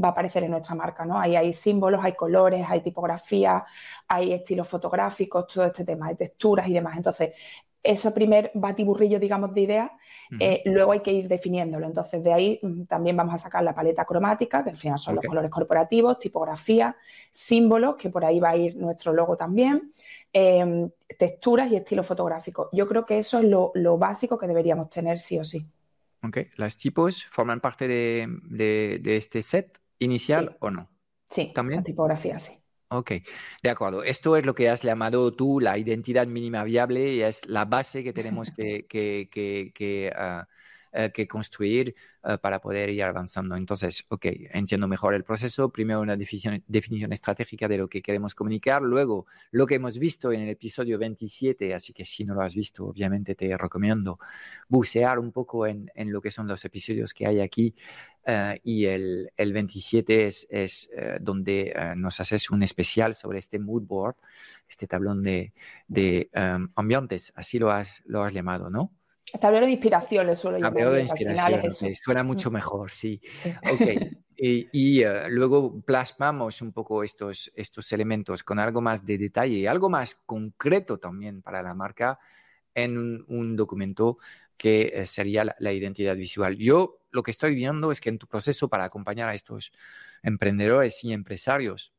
va 0.03 0.09
a 0.09 0.11
aparecer 0.11 0.43
en 0.43 0.51
nuestra 0.51 0.75
marca, 0.75 1.05
¿no? 1.05 1.19
Ahí 1.19 1.35
hay 1.35 1.53
símbolos, 1.53 2.03
hay 2.03 2.13
colores, 2.13 2.65
hay 2.67 2.81
tipografía, 2.81 3.65
hay 4.07 4.33
estilos 4.33 4.67
fotográficos, 4.67 5.47
todo 5.47 5.65
este 5.65 5.85
tema, 5.85 6.07
hay 6.07 6.15
texturas 6.15 6.67
y 6.67 6.73
demás. 6.73 6.97
Entonces, 6.97 7.31
ese 7.83 8.11
primer 8.11 8.51
batiburrillo, 8.53 9.19
digamos, 9.19 9.53
de 9.53 9.61
ideas, 9.61 9.91
eh, 10.39 10.61
luego 10.65 10.91
hay 10.91 11.01
que 11.01 11.11
ir 11.11 11.27
definiéndolo. 11.27 11.87
Entonces, 11.87 12.23
de 12.23 12.31
ahí 12.31 12.59
mm, 12.61 12.83
también 12.83 13.17
vamos 13.17 13.33
a 13.33 13.37
sacar 13.37 13.63
la 13.63 13.73
paleta 13.73 14.05
cromática, 14.05 14.63
que 14.63 14.69
al 14.69 14.77
final 14.77 14.99
son 14.99 15.15
los 15.15 15.23
colores 15.25 15.49
corporativos, 15.49 16.19
tipografía, 16.19 16.95
símbolos, 17.31 17.95
que 17.95 18.09
por 18.09 18.23
ahí 18.23 18.39
va 18.39 18.49
a 18.49 18.55
ir 18.55 18.75
nuestro 18.75 19.13
logo 19.13 19.35
también, 19.35 19.91
em, 20.31 20.89
texturas 21.17 21.71
y 21.71 21.75
estilo 21.75 22.03
fotográfico. 22.03 22.69
Yo 22.71 22.87
creo 22.87 23.05
que 23.05 23.17
eso 23.17 23.39
es 23.39 23.45
lo, 23.45 23.97
básico 23.97 24.37
que 24.37 24.47
deberíamos 24.47 24.89
tener 24.89 25.19
sí 25.19 25.39
o 25.39 25.43
sí. 25.43 25.65
Ok, 26.23 26.37
¿las 26.55 26.77
tipos 26.77 27.25
forman 27.25 27.59
parte 27.59 27.87
de, 27.87 29.01
este 29.05 29.41
set 29.41 29.80
inicial 30.01 30.57
o 30.61 30.71
no? 30.71 30.91
Sí, 31.25 31.53
¿También? 31.53 31.73
la 31.73 31.83
tipografía 31.83 32.37
sí. 32.39 32.63
Ok, 32.93 33.11
de 33.63 33.69
acuerdo. 33.69 34.03
Esto 34.03 34.35
es 34.35 34.45
lo 34.45 34.53
que 34.53 34.69
has 34.69 34.83
llamado 34.83 35.33
tú 35.33 35.61
la 35.61 35.77
identidad 35.77 36.27
mínima 36.27 36.63
viable 36.65 37.13
y 37.13 37.21
es 37.21 37.45
la 37.47 37.63
base 37.63 38.03
que 38.03 38.11
tenemos 38.11 38.51
que, 38.51 38.85
que, 38.87 39.71
que, 39.73 40.11
ah, 40.13 40.47
eh, 40.93 41.09
que 41.13 41.25
construir 41.25 41.95
eh, 42.23 42.37
para 42.41 42.59
poder 42.59 42.89
ir 42.89 43.03
avanzando. 43.03 43.55
Entonces, 43.55 44.03
ok, 44.09 44.25
entiendo 44.51 44.89
mejor 44.89 45.13
el 45.13 45.23
proceso. 45.23 45.71
Primero 45.71 46.01
una 46.01 46.17
definición, 46.17 46.61
definición, 46.67 47.13
estratégica 47.13 47.69
de 47.69 47.77
lo 47.77 47.87
que 47.87 48.01
queremos 48.01 48.35
comunicar. 48.35 48.81
Luego, 48.81 49.25
lo 49.51 49.65
que 49.65 49.75
hemos 49.75 49.97
visto 49.97 50.33
en 50.33 50.41
el 50.41 50.49
episodio 50.49 50.99
27, 50.99 51.73
así 51.73 51.93
que 51.93 52.03
si 52.03 52.25
no 52.25 52.33
lo 52.33 52.41
has 52.41 52.55
visto, 52.55 52.85
obviamente 52.85 53.35
te 53.35 53.55
recomiendo 53.55 54.19
bucear 54.67 55.17
un 55.17 55.31
poco 55.31 55.65
en, 55.65 55.89
en 55.95 56.11
lo 56.11 56.21
que 56.21 56.29
son 56.29 56.45
los 56.45 56.65
episodios 56.65 57.13
que 57.13 57.25
hay 57.25 57.39
aquí. 57.39 57.73
Eh, 58.25 58.59
y 58.65 58.85
el, 58.85 59.31
el, 59.37 59.53
27 59.53 60.25
es, 60.25 60.45
es 60.49 60.89
donde 61.21 61.73
nos 61.95 62.19
haces 62.19 62.49
un 62.49 62.63
especial 62.63 63.15
sobre 63.15 63.39
este 63.39 63.59
mood 63.59 63.83
board, 63.83 64.15
este 64.67 64.87
tablón 64.87 65.23
de, 65.23 65.53
de 65.87 66.29
ambientes, 66.75 67.31
así 67.35 67.59
lo 67.59 67.71
has, 67.71 68.03
lo 68.05 68.23
has 68.23 68.33
llamado, 68.33 68.69
¿no? 68.69 68.91
Tablero 69.39 69.65
de 69.65 69.71
inspiración, 69.71 70.27
le 70.27 70.35
suelo 70.35 70.57
llamar. 70.57 70.73
Tablero 70.73 70.91
de 70.93 71.01
inspiración, 71.01 71.95
suena 71.95 72.23
mucho 72.23 72.49
mm. 72.49 72.53
mejor, 72.53 72.91
sí. 72.91 73.21
Ok, 73.71 73.81
y, 74.37 75.03
eh, 75.03 75.29
luego 75.29 75.81
plasmamos 75.81 76.61
un 76.61 76.71
poco 76.71 77.03
estos, 77.03 77.51
estos 77.55 77.91
elementos 77.91 78.43
con 78.43 78.59
algo 78.59 78.81
más 78.81 79.05
de 79.05 79.17
detalle 79.17 79.55
y 79.55 79.67
algo 79.67 79.89
más 79.89 80.15
concreto 80.25 80.97
también 80.97 81.41
para 81.41 81.61
la 81.61 81.73
marca 81.73 82.19
en 82.73 82.97
un, 83.27 83.55
documento 83.55 84.17
que 84.57 84.91
eh, 84.93 85.05
sería 85.05 85.55
la, 85.57 85.73
identidad 85.73 86.15
visual. 86.15 86.57
Yo 86.57 86.99
lo 87.11 87.23
que 87.23 87.31
estoy 87.31 87.55
viendo 87.55 87.91
es 87.91 88.01
que 88.01 88.09
en 88.09 88.17
tu 88.17 88.27
proceso 88.27 88.67
para 88.67 88.85
acompañar 88.85 89.29
a 89.29 89.35
estos 89.35 89.71
emprendedores 90.23 91.03
y 91.03 91.13
empresarios 91.13 91.93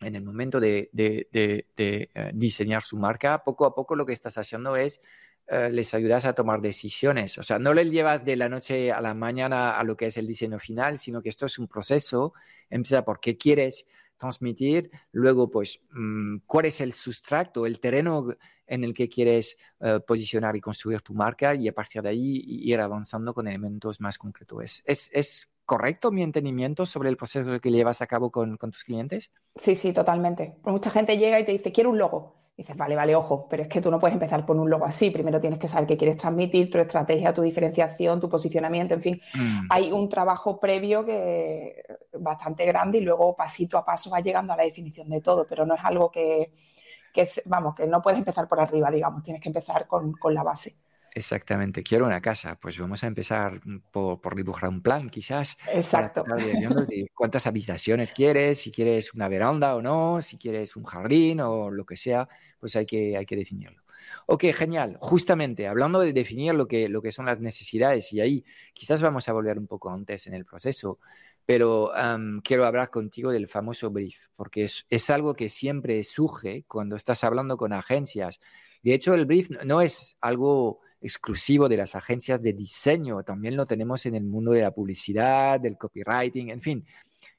en 0.00 0.16
el 0.16 0.24
momento 0.24 0.58
de, 0.60 0.90
de, 0.92 1.28
de 1.32 1.66
eh, 1.76 2.30
diseñar 2.34 2.82
su 2.82 2.96
marca, 2.96 3.44
poco 3.44 3.64
a 3.64 3.74
poco 3.74 3.94
lo 3.94 4.04
que 4.04 4.12
estás 4.12 4.36
haciendo 4.36 4.76
es 4.76 5.00
eh, 5.52 5.68
les 5.70 5.92
ayudas 5.92 6.24
a 6.24 6.32
tomar 6.32 6.62
decisiones. 6.62 7.36
O 7.36 7.42
sea, 7.42 7.58
no 7.58 7.74
les 7.74 7.90
llevas 7.90 8.24
de 8.24 8.36
la 8.36 8.48
noche 8.48 8.90
a 8.90 9.02
la 9.02 9.12
mañana 9.12 9.78
a 9.78 9.84
lo 9.84 9.98
que 9.98 10.06
es 10.06 10.16
el 10.16 10.26
diseño 10.26 10.58
final, 10.58 10.98
sino 10.98 11.20
que 11.20 11.28
esto 11.28 11.44
es 11.44 11.58
un 11.58 11.68
proceso. 11.68 12.32
Empieza 12.70 13.04
por 13.04 13.20
qué 13.20 13.36
quieres 13.36 13.84
transmitir, 14.16 14.90
luego 15.10 15.50
pues 15.50 15.82
mm, 15.90 16.38
cuál 16.46 16.64
es 16.64 16.80
el 16.80 16.94
sustrato, 16.94 17.66
el 17.66 17.80
terreno 17.80 18.28
en 18.66 18.82
el 18.82 18.94
que 18.94 19.10
quieres 19.10 19.58
eh, 19.80 20.00
posicionar 20.06 20.56
y 20.56 20.60
construir 20.62 21.02
tu 21.02 21.12
marca 21.12 21.54
y 21.54 21.68
a 21.68 21.74
partir 21.74 22.00
de 22.00 22.08
ahí 22.08 22.42
ir 22.46 22.80
avanzando 22.80 23.34
con 23.34 23.46
elementos 23.46 24.00
más 24.00 24.16
concretos. 24.16 24.82
¿Es, 24.86 25.10
es, 25.12 25.50
correcto 25.64 26.10
mi 26.10 26.22
entendimiento 26.22 26.86
sobre 26.86 27.08
el 27.08 27.16
proceso 27.16 27.60
que 27.60 27.70
llevas 27.70 28.02
a 28.02 28.06
cabo 28.06 28.30
con, 28.30 28.56
con 28.56 28.70
tus 28.70 28.84
clientes? 28.84 29.30
Sí, 29.56 29.74
sí, 29.74 29.92
totalmente. 29.92 30.56
Mucha 30.64 30.90
gente 30.90 31.18
llega 31.18 31.38
y 31.38 31.44
te 31.44 31.52
dice, 31.52 31.72
quiero 31.72 31.90
un 31.90 31.98
logo 31.98 32.41
dices, 32.56 32.76
vale, 32.76 32.94
vale, 32.94 33.16
ojo, 33.16 33.46
pero 33.48 33.62
es 33.62 33.68
que 33.68 33.80
tú 33.80 33.90
no 33.90 33.98
puedes 33.98 34.14
empezar 34.14 34.44
por 34.44 34.56
un 34.56 34.68
logo 34.68 34.84
así. 34.84 35.10
Primero 35.10 35.40
tienes 35.40 35.58
que 35.58 35.68
saber 35.68 35.86
qué 35.86 35.96
quieres 35.96 36.16
transmitir, 36.16 36.70
tu 36.70 36.78
estrategia, 36.78 37.32
tu 37.32 37.42
diferenciación, 37.42 38.20
tu 38.20 38.28
posicionamiento, 38.28 38.94
en 38.94 39.02
fin. 39.02 39.20
Mm. 39.34 39.66
Hay 39.70 39.92
un 39.92 40.08
trabajo 40.08 40.60
previo 40.60 41.04
que 41.04 41.82
bastante 42.12 42.64
grande 42.66 42.98
y 42.98 43.00
luego 43.00 43.34
pasito 43.34 43.78
a 43.78 43.84
paso 43.84 44.10
va 44.10 44.20
llegando 44.20 44.52
a 44.52 44.56
la 44.56 44.64
definición 44.64 45.08
de 45.08 45.20
todo, 45.20 45.46
pero 45.48 45.64
no 45.64 45.74
es 45.74 45.84
algo 45.84 46.10
que, 46.10 46.52
vamos, 47.46 47.74
que 47.74 47.86
no 47.86 48.02
puedes 48.02 48.18
empezar 48.18 48.46
por 48.48 48.60
arriba, 48.60 48.90
digamos, 48.90 49.22
tienes 49.22 49.42
que 49.42 49.48
empezar 49.48 49.86
con, 49.86 50.12
con 50.12 50.34
la 50.34 50.42
base. 50.42 50.81
Exactamente, 51.14 51.82
quiero 51.82 52.06
una 52.06 52.20
casa. 52.20 52.58
Pues 52.58 52.78
vamos 52.78 53.04
a 53.04 53.06
empezar 53.06 53.60
por, 53.90 54.34
dibujar 54.34 54.70
un 54.70 54.80
plan, 54.80 55.10
quizás. 55.10 55.56
Exacto. 55.72 56.24
cuántas 57.14 57.46
habitaciones 57.46 58.12
quieres, 58.12 58.60
si 58.60 58.72
quieres 58.72 59.12
una 59.12 59.28
veranda 59.28 59.74
o 59.76 59.82
no, 59.82 60.22
si 60.22 60.38
quieres 60.38 60.74
un 60.74 60.84
jardín 60.84 61.40
o 61.40 61.70
lo 61.70 61.84
que 61.84 61.96
sea, 61.96 62.28
pues 62.58 62.76
hay 62.76 62.86
que, 62.86 63.16
hay 63.16 63.26
que 63.26 63.36
definirlo. 63.36 63.82
Ok, 64.26 64.44
genial. 64.54 64.96
Justamente, 65.00 65.68
hablando 65.68 66.00
de 66.00 66.12
definir 66.14 66.54
lo 66.54 66.66
que, 66.66 66.88
lo 66.88 67.02
que 67.02 67.12
son 67.12 67.26
las 67.26 67.40
necesidades, 67.40 68.12
y 68.12 68.20
ahí 68.20 68.44
quizás 68.72 69.02
vamos 69.02 69.28
a 69.28 69.32
volver 69.34 69.58
un 69.58 69.66
poco 69.66 69.90
antes 69.90 70.26
en 70.26 70.34
el 70.34 70.46
proceso, 70.46 70.98
pero 71.44 71.92
quiero 72.42 72.64
hablar 72.64 72.90
contigo 72.90 73.32
del 73.32 73.48
famoso 73.48 73.90
brief, 73.90 74.16
porque 74.34 74.64
es, 74.64 74.86
es 74.88 75.10
algo 75.10 75.34
que 75.34 75.50
siempre 75.50 76.02
surge 76.04 76.64
cuando 76.66 76.96
estás 76.96 77.22
hablando 77.22 77.56
con 77.56 77.72
agencias. 77.72 78.40
De 78.82 78.94
hecho, 78.94 79.14
el 79.14 79.26
brief 79.26 79.50
no 79.64 79.80
es 79.80 80.16
algo 80.20 80.80
exclusivo 81.02 81.68
de 81.68 81.76
las 81.76 81.94
agencias 81.94 82.40
de 82.40 82.52
diseño, 82.52 83.22
también 83.22 83.56
lo 83.56 83.66
tenemos 83.66 84.06
en 84.06 84.14
el 84.14 84.24
mundo 84.24 84.52
de 84.52 84.62
la 84.62 84.70
publicidad, 84.70 85.60
del 85.60 85.76
copywriting, 85.76 86.50
en 86.50 86.60
fin, 86.60 86.86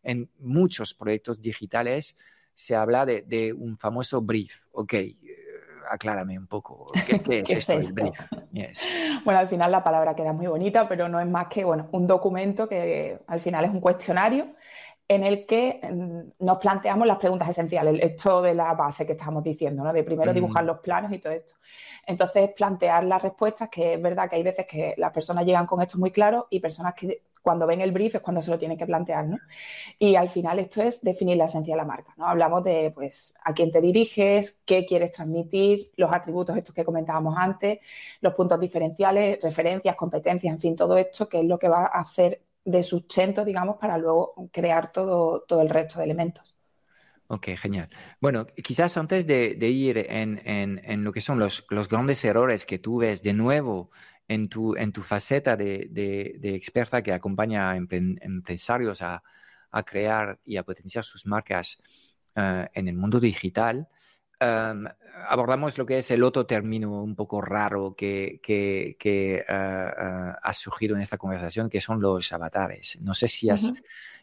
en 0.03 0.29
muchos 0.39 0.93
proyectos 0.93 1.41
digitales 1.41 2.15
se 2.53 2.75
habla 2.75 3.05
de, 3.05 3.53
un 3.57 3.77
famoso 3.77 4.21
brief. 4.21 4.65
Ok, 4.73 4.93
eh, 4.93 5.17
aclárame 5.89 6.37
un 6.37 6.47
poco, 6.47 6.91
¿qué, 7.07 7.39
es 7.41 7.51
esto, 7.51 7.73
el 7.73 7.93
brief? 7.93 8.19
Bueno, 9.23 9.39
al 9.39 9.47
final 9.47 9.71
la 9.71 9.83
palabra 9.83 10.15
queda 10.15 10.33
muy 10.33 10.47
bonita, 10.47 10.87
pero 10.87 11.09
no 11.09 11.19
es 11.19 11.27
más 11.27 11.47
que 11.47 11.63
bueno, 11.63 11.89
un 11.91 12.05
documento 12.05 12.67
que 12.67 13.19
al 13.27 13.41
final 13.41 13.65
es 13.65 13.71
un 13.71 13.79
cuestionario 13.79 14.55
en 15.15 15.23
el 15.23 15.45
que 15.45 15.79
mm, 15.81 16.43
nos 16.45 16.57
planteamos 16.57 17.07
las 17.07 17.17
preguntas 17.17 17.49
esenciales, 17.49 17.99
esto 18.01 18.41
de 18.41 18.53
la 18.53 18.73
base 18.73 19.05
que 19.05 19.13
estamos 19.13 19.43
diciendo, 19.43 19.83
¿no? 19.83 19.93
de 19.93 20.03
primero 20.03 20.33
dibujar 20.33 20.63
los 20.63 20.79
planos 20.79 21.11
y 21.11 21.19
todo 21.19 21.33
esto. 21.33 21.55
Entonces, 22.05 22.51
plantear 22.55 23.03
las 23.05 23.21
respuestas, 23.21 23.69
que 23.69 23.93
es 23.93 24.01
verdad 24.01 24.29
que 24.29 24.35
hay 24.35 24.43
veces 24.43 24.65
que 24.67 24.93
las 24.97 25.11
personas 25.11 25.45
llegan 25.45 25.65
con 25.65 25.81
esto 25.81 25.97
muy 25.97 26.11
claro 26.11 26.47
y 26.49 26.59
personas 26.59 26.93
que 26.93 27.21
cuando 27.43 27.67
ven 27.67 27.81
el 27.81 27.91
brief 27.91 28.15
es 28.15 28.21
cuando 28.21 28.41
se 28.41 28.49
lo 28.49 28.57
tienen 28.57 28.77
que 28.77 28.85
plantear, 28.85 29.27
¿no? 29.27 29.37
Y 29.99 30.15
al 30.15 30.29
final 30.29 30.59
esto 30.59 30.81
es 30.81 31.01
definir 31.01 31.37
la 31.37 31.45
esencia 31.45 31.73
de 31.73 31.77
la 31.77 31.85
marca, 31.85 32.13
¿no? 32.17 32.25
Hablamos 32.25 32.63
de, 32.63 32.91
pues, 32.91 33.35
a 33.43 33.53
quién 33.53 33.69
te 33.71 33.81
diriges, 33.81 34.61
qué 34.65 34.85
quieres 34.85 35.11
transmitir, 35.11 35.91
los 35.97 36.11
atributos 36.11 36.57
estos 36.57 36.73
que 36.73 36.85
comentábamos 36.85 37.35
antes, 37.37 37.79
los 38.21 38.33
puntos 38.33 38.59
diferenciales, 38.59 39.39
referencias, 39.41 39.95
competencias, 39.95 40.53
en 40.53 40.59
fin, 40.59 40.75
todo 40.75 40.97
esto 40.97 41.27
que 41.27 41.39
es 41.41 41.45
lo 41.45 41.59
que 41.59 41.67
va 41.67 41.83
a 41.83 41.99
hacer 41.99 42.41
de 42.65 42.83
sustento, 42.83 43.43
digamos, 43.43 43.77
para 43.77 43.97
luego 43.97 44.49
crear 44.51 44.91
todo, 44.91 45.41
todo 45.47 45.61
el 45.61 45.69
resto 45.69 45.99
de 45.99 46.05
elementos. 46.05 46.53
Ok, 47.27 47.47
genial. 47.57 47.89
Bueno, 48.19 48.45
quizás 48.45 48.95
antes 48.97 49.25
de, 49.25 49.55
ir 49.69 50.05
en, 50.09 51.03
lo 51.03 51.11
que 51.11 51.21
son 51.21 51.39
los, 51.39 51.65
grandes 51.89 52.23
errores 52.25 52.65
que 52.65 52.79
tú 52.79 52.97
ves 52.97 53.23
de 53.23 53.33
nuevo 53.33 53.89
en 54.27 54.49
tu, 54.49 54.75
en 54.75 54.91
tu 54.91 55.01
faceta 55.01 55.57
de, 55.57 56.39
experta 56.43 57.01
que 57.01 57.11
acompaña 57.11 57.71
a 57.71 57.75
empresarios 57.77 59.01
a, 59.01 59.23
crear 59.85 60.39
y 60.45 60.57
a 60.57 60.63
potenciar 60.63 61.03
sus 61.03 61.25
marcas 61.25 61.79
eh, 62.35 62.67
en 62.73 62.87
el 62.87 62.95
mundo 62.95 63.19
digital, 63.19 63.87
abordamos 65.27 65.77
lo 65.77 65.85
que 65.85 65.97
es 65.97 66.11
el 66.11 66.23
otro 66.23 66.45
término 66.45 67.01
un 67.03 67.15
poco 67.15 67.41
raro 67.41 67.95
que, 67.95 68.39
que, 68.41 69.45
ah, 69.47 69.93
ah, 69.97 70.39
ha 70.41 70.53
surgido 70.53 70.95
en 70.95 71.01
esta 71.01 71.17
conversación, 71.17 71.69
que 71.69 71.81
son 71.81 72.01
los 72.01 72.31
avatares. 72.33 72.97
No 73.01 73.13
sé 73.13 73.27
si 73.27 73.49
has 73.49 73.71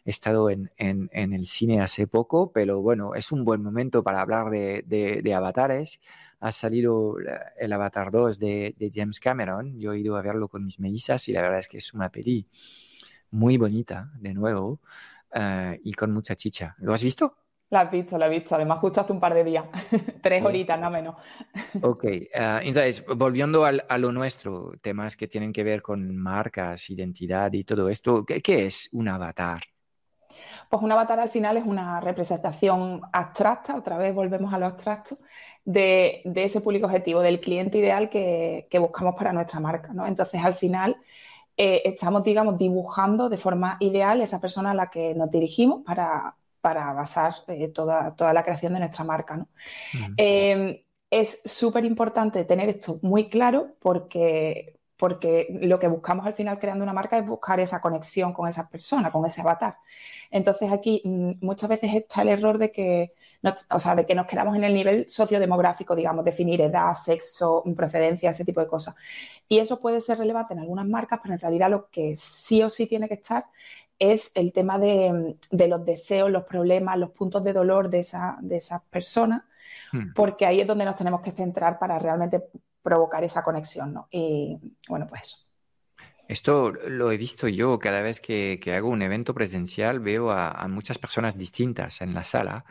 estado 0.05 0.49
en, 0.49 0.71
en, 0.77 1.33
el 1.33 1.47
cine 1.47 1.81
hace 1.81 2.07
poco, 2.07 2.51
pero 2.51 2.81
bueno, 2.81 3.15
es 3.15 3.31
un 3.31 3.45
buen 3.45 3.61
momento 3.61 4.03
para 4.03 4.21
hablar 4.21 4.49
de, 4.49 4.83
de, 4.83 5.33
avatares. 5.33 5.99
Ha 6.39 6.51
salido 6.51 7.17
el 7.59 7.73
Avatar 7.73 8.11
2 8.11 8.39
de, 8.39 8.75
de, 8.77 8.91
James 8.93 9.19
Cameron. 9.19 9.79
Yo 9.79 9.93
he 9.93 9.99
ido 9.99 10.15
a 10.17 10.21
verlo 10.21 10.47
con 10.47 10.65
mis 10.65 10.79
mellizas 10.79 11.27
y 11.27 11.33
la 11.33 11.41
verdad 11.41 11.59
es 11.59 11.67
que 11.67 11.77
es 11.77 11.93
una 11.93 12.09
peli 12.09 12.47
muy 13.31 13.57
bonita, 13.57 14.11
de 14.19 14.33
nuevo, 14.33 14.79
ah, 15.33 15.75
y 15.83 15.93
con 15.93 16.11
mucha 16.11 16.35
chicha. 16.35 16.75
¿Lo 16.79 16.93
has 16.93 17.03
visto? 17.03 17.37
La 17.71 17.81
has 17.81 17.91
visto, 17.91 18.17
la 18.17 18.27
he 18.27 18.29
visto. 18.29 18.53
Además, 18.53 18.79
justo 18.79 18.99
hace 18.99 19.13
un 19.13 19.19
par 19.21 19.33
de 19.33 19.45
días. 19.45 19.63
Tres 20.21 20.43
horitas, 20.43 20.77
no 20.77 20.89
menos. 20.89 21.15
ok. 21.81 22.05
Ah, 22.35 22.59
entonces, 22.61 23.03
volviendo 23.15 23.63
a 23.65 23.97
lo 23.97 24.11
nuestro, 24.11 24.73
temas 24.81 25.15
que 25.15 25.29
tienen 25.29 25.53
que 25.53 25.63
ver 25.63 25.81
con 25.81 26.13
marcas, 26.13 26.89
identidad 26.89 27.53
y 27.53 27.63
todo 27.63 27.87
esto, 27.87 28.25
¿qué, 28.25 28.65
es 28.65 28.89
un 28.91 29.07
avatar? 29.07 29.61
Pues 30.69 30.83
un 30.83 30.91
avatar 30.91 31.21
al 31.21 31.29
final 31.29 31.55
es 31.55 31.65
una 31.65 32.01
representación 32.01 33.03
abstracta, 33.13 33.77
otra 33.77 33.97
vez 33.97 34.13
volvemos 34.13 34.53
a 34.53 34.59
lo 34.59 34.65
abstracto, 34.65 35.19
de, 35.63 36.23
ese 36.35 36.59
público 36.59 36.87
objetivo, 36.87 37.21
del 37.21 37.39
cliente 37.39 37.77
ideal 37.77 38.09
que, 38.09 38.67
buscamos 38.81 39.15
para 39.15 39.31
nuestra 39.31 39.61
marca. 39.61 39.93
¿no? 39.93 40.05
Entonces, 40.07 40.43
al 40.43 40.55
final, 40.55 40.97
eh, 41.55 41.83
estamos, 41.85 42.21
digamos, 42.25 42.57
dibujando 42.57 43.29
de 43.29 43.37
forma 43.37 43.77
ideal 43.79 44.19
esa 44.19 44.41
persona 44.41 44.71
a 44.71 44.75
la 44.75 44.89
que 44.89 45.15
nos 45.15 45.31
dirigimos 45.31 45.83
para, 45.85 46.35
para 46.61 46.93
basar 46.93 47.33
eh, 47.47 47.67
toda, 47.69 48.15
toda, 48.15 48.33
la 48.33 48.43
creación 48.43 48.73
de 48.73 48.79
nuestra 48.79 49.03
marca. 49.03 49.37
¿no? 49.37 49.49
Em, 50.17 50.77
es 51.09 51.41
súper 51.43 51.83
importante 51.85 52.45
tener 52.45 52.69
esto 52.69 52.99
muy 53.01 53.27
claro 53.29 53.75
porque, 53.79 54.79
porque 54.97 55.47
lo 55.61 55.79
que 55.79 55.87
buscamos 55.87 56.25
al 56.25 56.33
final 56.35 56.59
creando 56.59 56.83
una 56.83 56.93
marca 56.93 57.17
es 57.17 57.25
buscar 57.25 57.59
esa 57.59 57.81
conexión 57.81 58.31
con 58.33 58.47
esa 58.47 58.69
persona, 58.69 59.11
con 59.11 59.25
ese 59.25 59.41
avatar. 59.41 59.77
Entonces 60.29 60.71
aquí 60.71 61.01
mm, 61.03 61.31
muchas 61.41 61.69
veces 61.69 61.93
está 61.93 62.21
el 62.21 62.29
error 62.29 62.57
de 62.57 62.71
que, 62.71 63.13
o 63.71 63.79
sea, 63.79 63.95
de 63.95 64.05
que 64.05 64.15
nos 64.15 64.27
quedamos 64.27 64.55
en 64.55 64.63
el 64.63 64.73
nivel 64.73 65.09
sociodemográfico, 65.09 65.95
digamos, 65.95 66.23
definir 66.23 66.61
edad, 66.61 66.93
sexo, 66.93 67.63
procedencia, 67.75 68.29
ese 68.29 68.45
tipo 68.45 68.61
de 68.61 68.67
cosas. 68.67 68.95
Y 69.49 69.59
eso 69.59 69.79
puede 69.81 69.99
ser 69.99 70.19
relevante 70.19 70.53
en 70.53 70.59
algunas 70.59 70.87
marcas, 70.87 71.19
pero 71.23 71.33
en 71.33 71.39
realidad 71.39 71.69
lo 71.71 71.89
que 71.89 72.15
sí 72.15 72.61
o 72.63 72.69
sí 72.69 72.85
tiene 72.87 73.07
que 73.07 73.15
estar 73.15 73.45
es 74.01 74.31
el 74.35 74.51
tema 74.51 74.79
de, 74.79 75.37
los 75.51 75.85
deseos, 75.85 76.29
los 76.29 76.43
problemas, 76.43 76.97
los 76.97 77.11
puntos 77.11 77.43
de 77.43 77.53
dolor 77.53 77.89
de, 77.89 77.99
esa, 77.99 78.37
de 78.41 78.57
esas 78.57 78.81
personas 78.89 79.43
Hmm. 79.91 80.13
porque 80.13 80.45
ahí 80.45 80.61
es 80.61 80.67
donde 80.67 80.85
nos 80.85 80.95
tenemos 80.95 81.21
que 81.21 81.31
centrar 81.31 81.79
para 81.79 81.99
realmente 81.99 82.43
provocar 82.81 83.23
esa 83.23 83.43
conexión, 83.43 83.93
¿no? 83.93 84.07
Y 84.11 84.57
bueno, 84.87 85.07
pues 85.07 85.21
eso. 85.23 85.50
Esto 86.31 86.71
lo 86.71 87.11
he 87.11 87.17
visto 87.17 87.49
yo 87.49 87.77
cada 87.77 88.01
vez 88.01 88.21
que, 88.21 88.57
hago 88.73 88.87
un 88.87 89.01
evento 89.01 89.33
presencial, 89.33 89.99
veo 89.99 90.31
a, 90.31 90.65
muchas 90.69 90.97
personas 90.97 91.37
distintas 91.37 91.99
en 91.99 92.13
la 92.13 92.23
sala. 92.23 92.63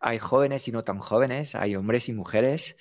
Hay 0.00 0.18
jóvenes 0.18 0.68
y 0.68 0.72
no 0.72 0.84
tan 0.84 0.98
jóvenes, 0.98 1.54
hay 1.54 1.76
hombres 1.76 2.10
y 2.10 2.12
mujeres. 2.12 2.76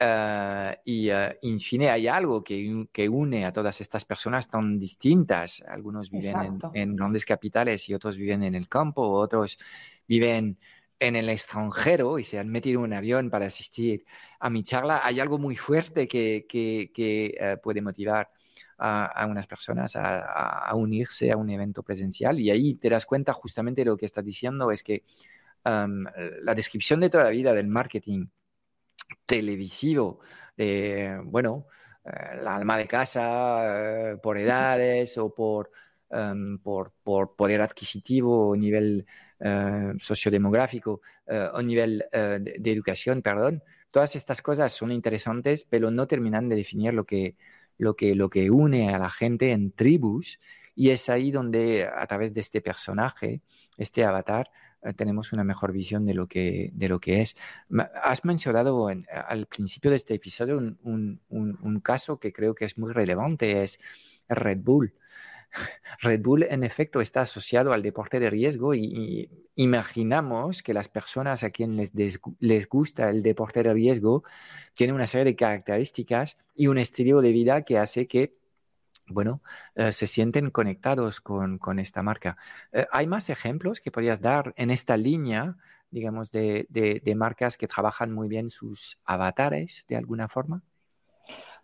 Eh, 0.00 0.76
y, 0.86 1.10
uh, 1.10 1.36
en 1.42 1.60
fin, 1.60 1.82
hay 1.82 2.08
algo 2.08 2.42
que, 2.42 2.86
que, 2.92 3.10
une 3.10 3.44
a 3.44 3.52
todas 3.52 3.82
estas 3.82 4.06
personas 4.06 4.48
tan 4.48 4.78
distintas. 4.78 5.62
Algunos 5.68 6.10
viven 6.10 6.34
en, 6.34 6.58
en, 6.72 6.96
grandes 6.96 7.26
capitales 7.26 7.86
y 7.90 7.92
otros 7.92 8.16
viven 8.16 8.42
en 8.42 8.54
el 8.54 8.70
campo, 8.70 9.02
otros 9.10 9.58
viven 10.08 10.58
en 10.98 11.14
el 11.14 11.28
extranjero 11.28 12.18
y 12.18 12.24
se 12.24 12.38
han 12.38 12.48
metido 12.48 12.80
en 12.80 12.84
un 12.86 12.92
avión 12.94 13.28
para 13.28 13.44
asistir 13.44 14.06
a 14.40 14.48
mi 14.48 14.62
charla, 14.62 15.02
hay 15.04 15.20
algo 15.20 15.38
muy 15.38 15.56
fuerte 15.56 16.08
que, 16.08 16.46
eh, 16.48 17.56
puede 17.62 17.82
motivar 17.82 18.30
a, 18.86 19.26
unas 19.26 19.46
personas 19.46 19.96
a, 19.96 20.72
unirse 20.74 21.30
a 21.32 21.36
un 21.36 21.50
evento 21.50 21.82
presencial. 21.82 22.40
Y 22.40 22.50
ahí 22.50 22.74
te 22.74 22.90
das 22.90 23.06
cuenta 23.06 23.32
justamente 23.32 23.82
de 23.82 23.86
lo 23.86 23.96
que 23.96 24.06
estás 24.06 24.24
diciendo, 24.24 24.70
es 24.70 24.82
que 24.82 25.04
la 25.64 26.54
descripción 26.54 27.00
de 27.00 27.10
toda 27.10 27.24
la 27.24 27.30
vida 27.30 27.52
del 27.54 27.68
marketing 27.68 28.26
televisivo, 29.26 30.20
de, 30.56 31.20
bueno, 31.24 31.66
eh, 32.04 32.36
la 32.42 32.56
alma 32.56 32.76
de 32.76 32.86
casa, 32.86 34.12
eh, 34.12 34.16
por 34.18 34.38
edades 34.38 35.16
o 35.18 35.34
por, 35.34 35.70
por, 36.62 36.92
por, 37.02 37.34
poder 37.36 37.62
adquisitivo 37.62 38.50
o 38.50 38.56
nivel 38.56 39.06
eh, 39.40 39.92
sociodemográfico 39.98 41.02
eh, 41.26 41.48
o 41.52 41.60
nivel 41.60 42.04
eh, 42.12 42.38
de, 42.40 42.72
educación, 42.72 43.20
perdón. 43.20 43.62
Todas 43.90 44.16
estas 44.16 44.40
cosas 44.42 44.72
son 44.72 44.92
interesantes, 44.92 45.66
pero 45.68 45.90
no 45.90 46.06
terminan 46.06 46.48
de 46.48 46.56
definir 46.56 46.94
lo 46.94 47.04
que, 47.04 47.36
lo 47.78 47.96
que, 47.96 48.14
lo 48.14 48.30
que 48.30 48.50
une 48.50 48.94
a 48.94 48.98
la 48.98 49.10
gente 49.10 49.52
en 49.52 49.72
tribus. 49.72 50.40
Y 50.74 50.90
es 50.90 51.08
ahí 51.08 51.30
donde, 51.30 51.86
a 51.86 52.06
través 52.06 52.34
de 52.34 52.40
este 52.40 52.60
personaje, 52.60 53.42
este 53.76 54.04
avatar, 54.04 54.50
tenemos 54.92 55.32
una 55.32 55.44
mejor 55.44 55.72
visión 55.72 56.04
de 56.04 56.14
lo 56.14 56.26
que, 56.26 56.70
de 56.74 56.88
lo 56.88 57.00
que 57.00 57.22
es. 57.22 57.36
Has 58.02 58.24
mencionado 58.24 58.88
al 58.88 59.46
principio 59.46 59.90
de 59.90 59.96
este 59.96 60.14
episodio 60.14 60.58
un, 60.58 61.20
un, 61.28 61.58
un, 61.60 61.80
caso 61.80 62.18
que 62.18 62.32
creo 62.32 62.54
que 62.54 62.66
es 62.66 62.76
muy 62.76 62.92
relevante, 62.92 63.62
es 63.62 63.78
Red 64.28 64.58
Bull. 64.58 64.94
Red 66.00 66.20
Bull 66.22 66.44
en 66.44 66.64
efecto 66.64 67.00
está 67.00 67.22
asociado 67.22 67.72
al 67.72 67.82
deporte 67.82 68.20
de 68.20 68.30
riesgo 68.30 68.74
y, 68.74 69.30
imaginamos 69.56 70.64
que 70.64 70.74
las 70.74 70.88
personas 70.88 71.44
a 71.44 71.50
quienes 71.50 71.92
les, 71.94 72.68
gusta 72.68 73.08
el 73.10 73.22
deporte 73.22 73.62
de 73.62 73.72
riesgo 73.72 74.24
tienen 74.72 74.96
una 74.96 75.06
serie 75.06 75.26
de 75.26 75.36
características 75.36 76.36
y 76.56 76.66
un 76.66 76.76
estilo 76.76 77.20
de 77.20 77.30
vida 77.30 77.62
que 77.62 77.78
hace 77.78 78.08
que 78.08 78.36
bueno, 79.06 79.42
eh, 79.74 79.92
se 79.92 80.06
sienten 80.06 80.50
conectados 80.50 81.20
con, 81.20 81.78
esta 81.78 82.02
marca. 82.02 82.36
Eh, 82.72 82.86
¿Hay 82.90 83.06
más 83.06 83.28
ejemplos 83.28 83.80
que 83.80 83.90
podrías 83.90 84.20
dar 84.20 84.54
en 84.56 84.70
esta 84.70 84.96
línea, 84.96 85.56
digamos, 85.90 86.32
de, 86.32 86.66
marcas 87.14 87.58
que 87.58 87.68
trabajan 87.68 88.12
muy 88.12 88.28
bien 88.28 88.48
sus 88.48 88.98
avatares 89.04 89.84
de 89.88 89.96
alguna 89.96 90.26
forma? 90.26 90.62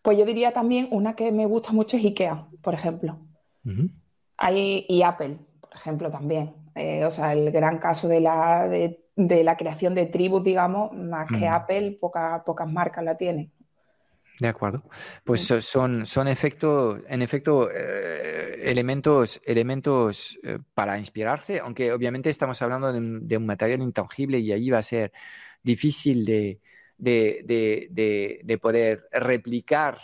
Pues 0.03 0.19
yo 0.19 0.27
diría 0.27 0.53
también 0.53 0.89
una 0.91 1.17
que 1.17 1.33
me 1.33 1.47
gusta 1.47 1.73
mucho 1.73 1.97
es 1.97 2.05
IKEA, 2.05 2.47
por 2.63 2.75
ejemplo. 2.75 3.19
Hay, 4.37 4.87
y 4.89 5.03
Apple, 5.03 5.39
por 5.61 5.75
ejemplo, 5.75 6.11
también. 6.11 6.55
Eh, 6.75 7.05
o 7.05 7.11
sea, 7.11 7.33
el 7.33 7.51
gran 7.51 7.79
caso 7.79 8.09
de 8.09 8.21
la, 8.21 8.69
de, 8.69 8.99
la 9.17 9.57
creación 9.57 9.95
de 9.95 10.07
tribus, 10.07 10.43
digamos, 10.43 10.93
más 10.93 11.27
que 11.29 11.47
Apple, 11.47 11.99
pocas 12.01 12.73
marcas 12.73 13.05
la 13.05 13.17
tienen. 13.17 13.53
De 14.39 14.49
acuerdo. 14.49 14.83
Pues 15.23 15.43
son, 15.43 16.07
son 16.07 16.27
efecto, 16.27 16.99
en 17.07 17.21
efecto 17.21 17.71
eh, 17.71 18.71
elementos, 18.71 19.41
elementos 19.45 20.39
eh, 20.43 20.59
para 20.73 20.97
inspirarse, 20.97 21.61
aunque 21.61 21.93
obviamente 21.93 22.31
estamos 22.31 22.63
hablando 22.63 22.91
de 22.91 23.37
un, 23.37 23.47
material 23.47 23.83
intangible 23.83 24.39
y 24.39 24.53
ahí 24.53 24.71
va 24.71 24.79
a 24.79 24.83
ser 24.83 25.13
difícil 25.63 26.25
de, 26.25 26.59
de, 26.97 28.59
poder 28.63 29.07
replicar 29.13 29.99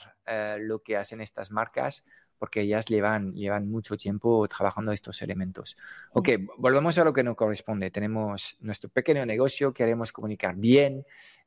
lo 0.59 0.83
que 0.83 0.99
hacen 0.99 1.23
estas 1.23 1.51
marcas 1.51 2.05
porque 2.39 2.61
ellas 2.61 2.87
llevan, 2.87 3.33
llevan 3.35 3.71
mucho 3.71 3.97
tiempo 3.97 4.47
trabajando 4.49 4.93
estos 4.93 5.23
elementos. 5.23 5.77
Ok, 6.13 6.31
volvamos 6.59 6.99
a 6.99 7.05
lo 7.05 7.13
que 7.13 7.23
nos 7.23 7.37
corresponde. 7.37 7.91
Tenemos 7.91 8.57
nuestro 8.61 8.89
pequeño 8.91 9.25
negocio, 9.27 9.73
queremos 9.73 10.13
comunicar 10.13 10.57
bien, 10.57 11.05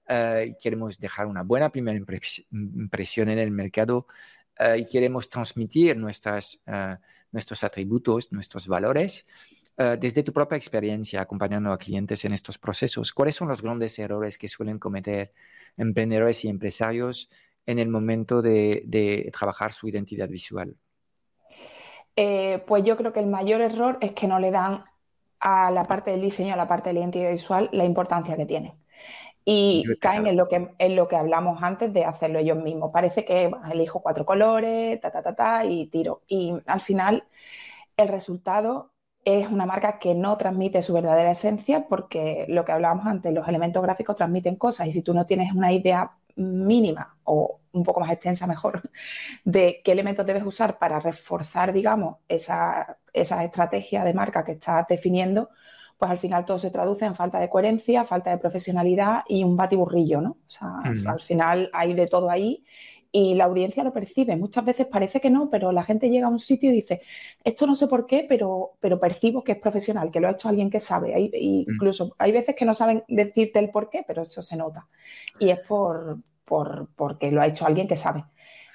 uh, 0.09 0.53
queremos 0.61 0.99
dejar 0.99 1.27
una 1.27 1.43
buena 1.43 1.69
primera 1.69 1.99
impresión 2.51 3.29
en 3.29 3.39
el 3.39 3.51
mercado 3.51 4.07
uh, 4.59 4.75
y 4.77 4.85
queremos 4.85 5.29
transmitir 5.29 5.95
nuestras, 5.97 6.61
uh, 6.67 6.95
nuestros 7.31 7.63
atributos, 7.63 8.31
nuestros 8.31 8.67
valores. 8.67 9.25
desde 9.97 10.23
tu 10.23 10.33
propia 10.33 10.57
experiencia 10.57 11.21
acompañando 11.21 11.71
a 11.71 11.77
clientes 11.77 12.25
en 12.25 12.33
estos 12.33 12.57
procesos, 12.57 13.13
¿cuáles 13.13 13.35
son 13.35 13.47
los 13.47 13.61
grandes 13.61 13.97
errores 13.97 14.37
que 14.37 14.49
suelen 14.49 14.77
cometer 14.77 15.31
emprendedores 15.77 16.43
y 16.43 16.49
empresarios 16.49 17.29
en 17.69 17.77
el 17.77 17.87
momento 17.87 18.41
de, 18.41 19.29
trabajar 19.31 19.71
su 19.71 19.87
identidad 19.87 20.27
visual? 20.27 20.75
Eh, 22.15 22.63
pues 22.65 22.83
yo 22.83 22.97
creo 22.97 23.13
que 23.13 23.19
el 23.19 23.27
mayor 23.27 23.61
error 23.61 23.99
es 24.01 24.13
que 24.13 24.27
no 24.27 24.39
le 24.39 24.49
dan 24.49 24.85
a 25.39 25.69
la 25.69 25.85
parte 25.85 26.09
del 26.09 26.21
diseño, 26.21 26.55
a 26.55 26.57
la 26.57 26.67
parte 26.67 26.89
de 26.89 26.95
la 26.95 27.01
identidad 27.01 27.29
visual, 27.29 27.69
la 27.71 27.85
importancia 27.85 28.35
que 28.35 28.47
tiene. 28.47 28.75
Y 29.45 29.83
caen 30.01 30.25
en 30.25 30.35
lo, 30.35 30.47
que, 30.47 30.69
en 30.79 30.95
lo 30.95 31.07
que 31.07 31.15
hablamos 31.15 31.61
antes 31.61 31.93
de 31.93 32.05
hacerlo 32.05 32.39
ellos 32.39 32.61
mismos. 32.61 32.89
Parece 32.91 33.23
que 33.23 33.51
elijo 33.71 34.01
cuatro 34.01 34.25
colores, 34.25 34.99
ta, 34.99 35.11
ta, 35.11 35.21
ta, 35.21 35.35
ta, 35.35 35.65
y 35.65 35.85
tiro. 35.87 36.23
Y 36.27 36.55
al 36.65 36.81
final, 36.81 37.23
el 37.97 38.07
resultado 38.07 38.91
es 39.25 39.47
una 39.47 39.67
marca 39.67 39.99
que 39.99 40.15
no 40.15 40.37
transmite 40.37 40.81
su 40.81 40.93
verdadera 40.93 41.31
esencia 41.31 41.87
porque 41.87 42.45
lo 42.49 42.65
que 42.65 42.71
hablábamos 42.71 43.05
antes, 43.05 43.31
los 43.31 43.47
elementos 43.47 43.83
gráficos 43.83 44.15
transmiten 44.15 44.55
cosas 44.55 44.87
y 44.87 44.91
si 44.91 45.03
tú 45.03 45.13
no 45.13 45.25
tienes 45.25 45.53
una 45.53 45.71
idea 45.71 46.18
mínima 46.39 47.17
o 47.23 47.59
un 47.71 47.83
poco 47.83 47.99
más 47.99 48.11
extensa 48.11 48.47
mejor 48.47 48.89
de 49.43 49.81
qué 49.83 49.91
elementos 49.91 50.25
debes 50.25 50.45
usar 50.45 50.79
para 50.79 50.99
reforzar, 50.99 51.73
digamos, 51.73 52.17
esa, 52.27 52.97
estrategia 53.13 54.03
de 54.03 54.13
marca 54.13 54.43
que 54.43 54.53
estás 54.53 54.87
definiendo, 54.87 55.49
pues 55.97 56.09
al 56.11 56.17
final 56.17 56.45
todo 56.45 56.57
se 56.57 56.71
traduce 56.71 57.05
en 57.05 57.15
falta 57.15 57.39
de 57.39 57.49
coherencia, 57.49 58.05
falta 58.05 58.29
de 58.29 58.37
profesionalidad 58.37 59.23
y 59.27 59.43
un 59.43 59.57
batiburrillo, 59.57 60.21
¿no? 60.21 60.29
O 60.29 60.49
sea, 60.49 60.75
al 61.05 61.19
final 61.19 61.69
hay 61.73 61.93
de 61.93 62.07
todo 62.07 62.29
ahí 62.29 62.63
y 63.11 63.33
la 63.33 63.45
audiencia 63.45 63.83
lo 63.83 63.91
percibe. 63.91 64.35
Muchas 64.35 64.63
veces 64.63 64.87
parece 64.87 65.19
que 65.19 65.29
no, 65.29 65.49
pero 65.49 65.71
la 65.71 65.83
gente 65.83 66.09
llega 66.09 66.27
a 66.27 66.29
un 66.29 66.39
sitio 66.39 66.69
y 66.69 66.75
dice, 66.75 67.01
esto 67.43 67.65
no 67.65 67.75
sé 67.75 67.87
por 67.87 68.05
qué, 68.05 68.25
pero, 68.27 68.73
pero 68.79 68.99
percibo 68.99 69.43
que 69.43 69.53
es 69.53 69.57
profesional, 69.57 70.11
que 70.11 70.19
lo 70.19 70.27
ha 70.27 70.31
hecho 70.31 70.47
alguien 70.47 70.69
que 70.69 70.79
sabe. 70.79 71.15
Hay, 71.15 71.29
mm. 71.29 71.73
incluso 71.73 72.15
hay 72.17 72.31
veces 72.31 72.55
que 72.55 72.65
no 72.65 72.73
saben 72.73 73.03
decirte 73.07 73.59
el 73.59 73.71
por 73.71 73.89
qué, 73.89 74.03
pero 74.05 74.21
eso 74.21 74.41
se 74.41 74.55
nota. 74.55 74.87
Y 75.39 75.49
es 75.49 75.59
por, 75.59 76.19
por 76.49 76.89
porque 76.95 77.31
lo 77.31 77.41
ha 77.41 77.47
hecho 77.47 77.65
alguien 77.65 77.87
que 77.87 77.95
sabe. 77.95 78.25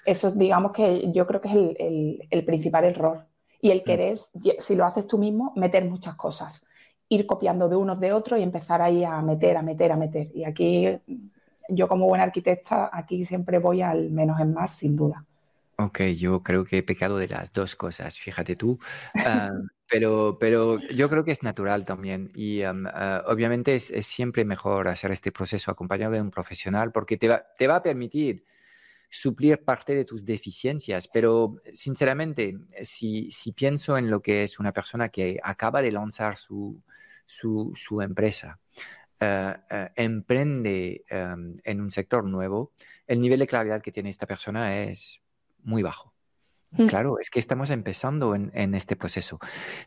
Eso 0.06 0.30
digamos 0.30 0.72
que 0.72 1.10
yo 1.12 1.26
creo 1.26 1.40
que 1.40 1.48
es 1.48 1.54
el, 1.54 2.26
el 2.30 2.44
principal 2.44 2.84
error. 2.84 3.26
Y 3.60 3.70
el 3.70 3.80
mm. 3.80 3.84
querer, 3.84 4.18
si 4.58 4.74
lo 4.74 4.84
haces 4.84 5.06
tú 5.06 5.18
mismo, 5.18 5.52
meter 5.56 5.84
muchas 5.84 6.14
cosas. 6.14 6.66
Ir 7.08 7.26
copiando 7.26 7.68
de 7.68 7.76
unos 7.76 7.98
de 8.00 8.12
otros 8.12 8.38
y 8.38 8.42
empezar 8.42 8.80
ahí 8.80 9.04
a 9.04 9.20
meter, 9.20 9.56
a 9.56 9.62
meter, 9.62 9.92
a 9.92 9.96
meter. 9.96 10.30
Y 10.34 10.44
aquí 10.44 10.88
yo 11.68 11.88
como 11.88 12.06
buena 12.06 12.24
arquitecta 12.24 12.90
aquí 12.92 13.24
siempre 13.24 13.58
voy 13.58 13.82
al 13.82 14.10
menos 14.10 14.40
en 14.40 14.52
más, 14.52 14.70
sin 14.70 14.96
duda. 14.96 15.24
Ok, 15.76 16.02
yo 16.16 16.42
creo 16.42 16.64
que 16.64 16.78
he 16.78 16.82
pecado 16.82 17.18
de 17.18 17.28
las 17.28 17.52
dos 17.52 17.74
cosas, 17.74 18.18
fíjate 18.18 18.54
tú, 18.54 18.78
ah, 19.26 19.50
pero, 19.88 20.38
pero 20.40 20.78
yo 20.90 21.08
creo 21.10 21.24
que 21.24 21.32
es 21.32 21.42
natural 21.42 21.84
también 21.84 22.30
y 22.34 22.62
ah, 22.62 23.24
obviamente 23.26 23.74
es, 23.74 23.92
siempre 24.06 24.44
mejor 24.44 24.88
hacer 24.88 25.10
este 25.12 25.32
proceso 25.32 25.70
acompañado 25.70 26.12
de 26.14 26.22
un 26.22 26.30
profesional 26.30 26.92
porque 26.92 27.16
te 27.16 27.28
va, 27.28 27.44
te 27.58 27.66
va 27.66 27.76
a 27.76 27.82
permitir 27.82 28.44
suplir 29.10 29.62
parte 29.64 29.94
de 29.94 30.04
tus 30.04 30.24
deficiencias, 30.24 31.06
pero 31.06 31.56
sinceramente, 31.72 32.58
si, 32.82 33.30
si 33.30 33.52
pienso 33.52 33.96
en 33.96 34.10
lo 34.10 34.20
que 34.20 34.42
es 34.42 34.58
una 34.58 34.72
persona 34.72 35.08
que 35.08 35.38
acaba 35.42 35.82
de 35.82 35.92
lanzar 35.92 36.36
su, 36.36 36.82
su, 37.26 38.00
empresa, 38.02 38.58
eh, 39.20 39.54
emprende 39.94 41.04
em, 41.08 41.58
en 41.62 41.80
un 41.80 41.90
sector 41.92 42.24
nuevo, 42.24 42.72
el 43.06 43.20
nivel 43.20 43.38
de 43.38 43.46
claridad 43.46 43.82
que 43.82 43.92
tiene 43.92 44.10
esta 44.10 44.26
persona 44.26 44.82
es 44.82 45.20
muy 45.62 45.82
bajo. 45.82 46.13
Claro, 46.88 47.18
es 47.18 47.30
que 47.30 47.38
estamos 47.38 47.70
empezando 47.70 48.34
en, 48.34 48.74
este 48.74 48.96
proceso. 48.96 49.38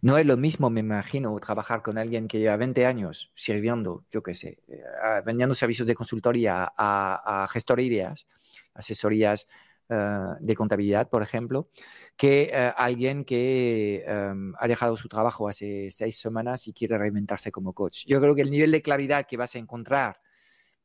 No 0.01 0.17
es 0.17 0.25
lo 0.25 0.37
mismo, 0.37 0.69
me 0.69 0.79
imagino, 0.79 1.37
trabajar 1.39 1.81
con 1.81 1.97
alguien 1.97 2.27
que 2.27 2.39
lleva 2.39 2.55
20 2.57 2.85
años 2.85 3.31
sirviendo, 3.35 4.05
yo 4.11 4.23
qué 4.23 4.33
sé, 4.33 4.59
eh, 4.67 4.81
vendiendo 5.25 5.53
servicios 5.55 5.87
de 5.87 5.95
consultoría 5.95 6.71
a, 6.77 7.43
a 7.43 7.47
gestorías, 7.47 8.27
asesorías 8.73 9.47
eh, 9.89 10.35
de 10.41 10.53
contabilidad, 10.53 11.09
por 11.09 11.23
ejemplo, 11.23 11.69
que 12.17 12.49
eh, 12.51 12.73
alguien 12.75 13.23
que 13.23 14.03
em, 14.05 14.53
ha 14.59 14.67
dejado 14.67 14.97
su 14.97 15.07
trabajo 15.07 15.47
hace 15.47 15.91
seis 15.91 16.17
semanas 16.19 16.67
y 16.67 16.73
quiere 16.73 16.97
reinventarse 16.97 17.51
como 17.53 17.71
coach. 17.71 18.03
Yo 18.05 18.19
creo 18.19 18.35
que 18.35 18.41
el 18.41 18.51
nivel 18.51 18.71
de 18.71 18.81
claridad 18.81 19.25
que 19.25 19.37
vas 19.37 19.55
a 19.55 19.59
encontrar 19.59 20.19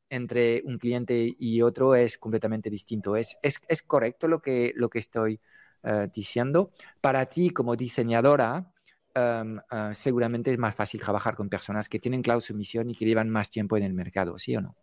entre 0.09 0.61
un 0.65 0.77
cliente 0.77 1.35
y 1.37 1.61
otro 1.61 1.95
es 1.95 2.17
completamente 2.17 2.69
distinto. 2.69 3.17
¿Es, 3.17 3.37
es, 3.41 3.81
correcto 3.81 4.29
lo 4.29 4.41
que, 4.41 4.71
lo 4.75 4.89
que 4.89 4.99
estoy 4.99 5.41
eh, 5.83 6.07
diciendo? 6.13 6.71
Para 7.01 7.25
ti 7.25 7.49
como 7.49 7.75
diseñadora, 7.75 8.71
em, 9.13 9.59
seguramente 9.93 10.51
es 10.51 10.57
más 10.57 10.73
fácil 10.73 11.01
trabajar 11.01 11.35
con 11.35 11.49
personas 11.49 11.87
que 11.87 11.99
tienen 11.99 12.21
claro 12.21 12.41
su 12.41 12.53
misión 12.55 12.89
y 12.89 12.95
que 12.95 13.05
llevan 13.05 13.29
más 13.29 13.49
tiempo 13.49 13.77
en 13.77 13.83
el 13.83 13.93
mercado, 13.93 14.39
¿sí 14.39 14.55
o 14.55 14.61
no? 14.61 14.75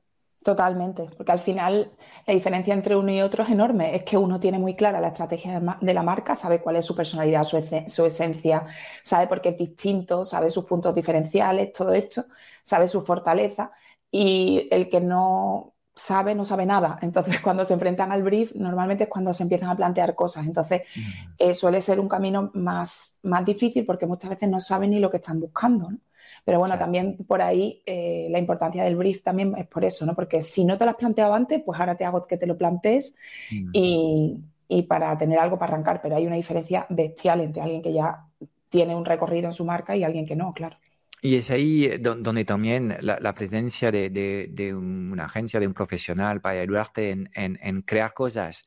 Totalmente, 0.43 1.07
porque 1.19 1.33
al 1.33 1.39
final 1.39 1.93
la 2.27 2.33
diferencia 2.33 2.73
entre 2.73 2.97
uno 2.97 3.13
y 3.13 3.21
otro 3.21 3.45
es 3.45 3.51
enorme. 3.51 3.95
Es 3.95 4.05
que 4.05 4.17
uno 4.17 4.41
tiene 4.41 4.59
muy 4.59 4.75
clara 4.75 4.99
la 4.99 5.09
estrategia 5.09 5.61
de 5.81 5.95
la 5.95 6.03
marca, 6.03 6.35
sabe 6.35 6.63
cuál 6.63 6.77
es 6.77 6.87
su 6.87 6.97
personalidad, 6.97 7.45
su, 7.45 7.59
esencia, 8.07 8.65
sabe 9.03 9.27
por 9.27 9.43
qué 9.43 9.51
es 9.51 9.59
distinto, 9.59 10.25
sabe 10.25 10.49
sus 10.49 10.65
puntos 10.65 10.95
diferenciales, 10.95 11.75
todo 11.75 11.93
esto, 11.93 12.25
sabe 12.63 12.89
su 12.89 13.03
fortaleza. 13.03 13.71
Y 14.11 14.67
el 14.71 14.89
que 14.89 15.01
no 15.01 15.75
sabe, 15.94 16.35
no 16.35 16.44
sabe 16.44 16.66
nada. 16.66 16.98
Entonces, 17.03 17.40
cuando 17.40 17.64
se 17.64 17.74
enfrentan 17.74 18.12
al 18.12 18.22
brief, 18.22 18.55
normalmente 18.55 19.05
es 19.05 19.11
cuando 19.11 19.35
se 19.35 19.42
empiezan 19.42 19.70
a 19.70 19.76
plantear 19.76 20.14
cosas. 20.14 20.46
Entonces, 20.46 20.83
mm. 20.94 21.00
eh, 21.38 21.55
suele 21.55 21.81
ser 21.81 22.00
un 22.00 22.09
camino 22.09 22.50
más, 22.55 23.18
más 23.22 23.44
difícil 23.44 23.85
porque 23.85 24.07
muchas 24.07 24.31
veces 24.31 24.48
no 24.48 24.61
saben 24.61 24.90
ni 24.90 24.98
lo 24.98 25.11
que 25.11 25.18
están 25.18 25.40
buscando. 25.40 25.90
¿no? 25.90 25.98
Pero 26.44 26.59
bueno, 26.59 26.79
también 26.79 27.16
por 27.26 27.42
ahí 27.42 27.83
eh, 27.87 28.29
la 28.31 28.38
importancia 28.38 28.85
del 28.85 28.96
brief 28.96 29.22
también 29.22 29.55
es 29.57 29.66
por 29.66 29.85
eso, 29.85 30.07
¿no? 30.07 30.14
Porque 30.14 30.42
si 30.42 30.64
no 30.64 30.79
te 30.79 30.85
lo 30.85 30.92
has 30.92 30.96
planteado 30.96 31.35
antes, 31.35 31.62
pues 31.64 31.79
ahora 31.79 31.96
te 31.96 32.05
hago 32.05 32.22
que 32.22 32.37
te 32.37 32.46
lo 32.46 32.57
plantees 32.57 33.14
mm. 33.50 33.70
y, 33.72 34.42
para 34.88 35.16
tener 35.18 35.38
algo 35.38 35.59
para 35.59 35.74
arrancar. 35.74 36.00
Pero 36.00 36.16
hay 36.16 36.26
una 36.26 36.37
diferencia 36.37 36.87
bestial 36.88 37.40
entre 37.40 37.62
alguien 37.62 37.83
que 37.83 37.92
ya 37.92 38.26
tiene 38.70 38.94
un 38.94 39.05
recorrido 39.05 39.48
en 39.48 39.53
su 39.53 39.64
marca 39.64 39.96
y 39.96 40.05
alguien 40.05 40.26
que 40.26 40.37
no, 40.37 40.53
claro. 40.55 40.76
Y 41.23 41.37
es 41.37 41.51
ahí 41.51 41.85
eh, 41.85 41.99
donde 41.99 42.45
también 42.45 42.97
la, 43.01 43.35
presencia 43.35 43.91
de, 43.93 44.75
una 44.75 45.27
agencia, 45.27 45.61
de 45.61 45.67
un 45.67 45.75
profesional 45.75 46.41
para 46.41 46.61
ayudarte 46.61 47.11
en, 47.11 47.83
crear 47.83 48.15
cosas 48.15 48.65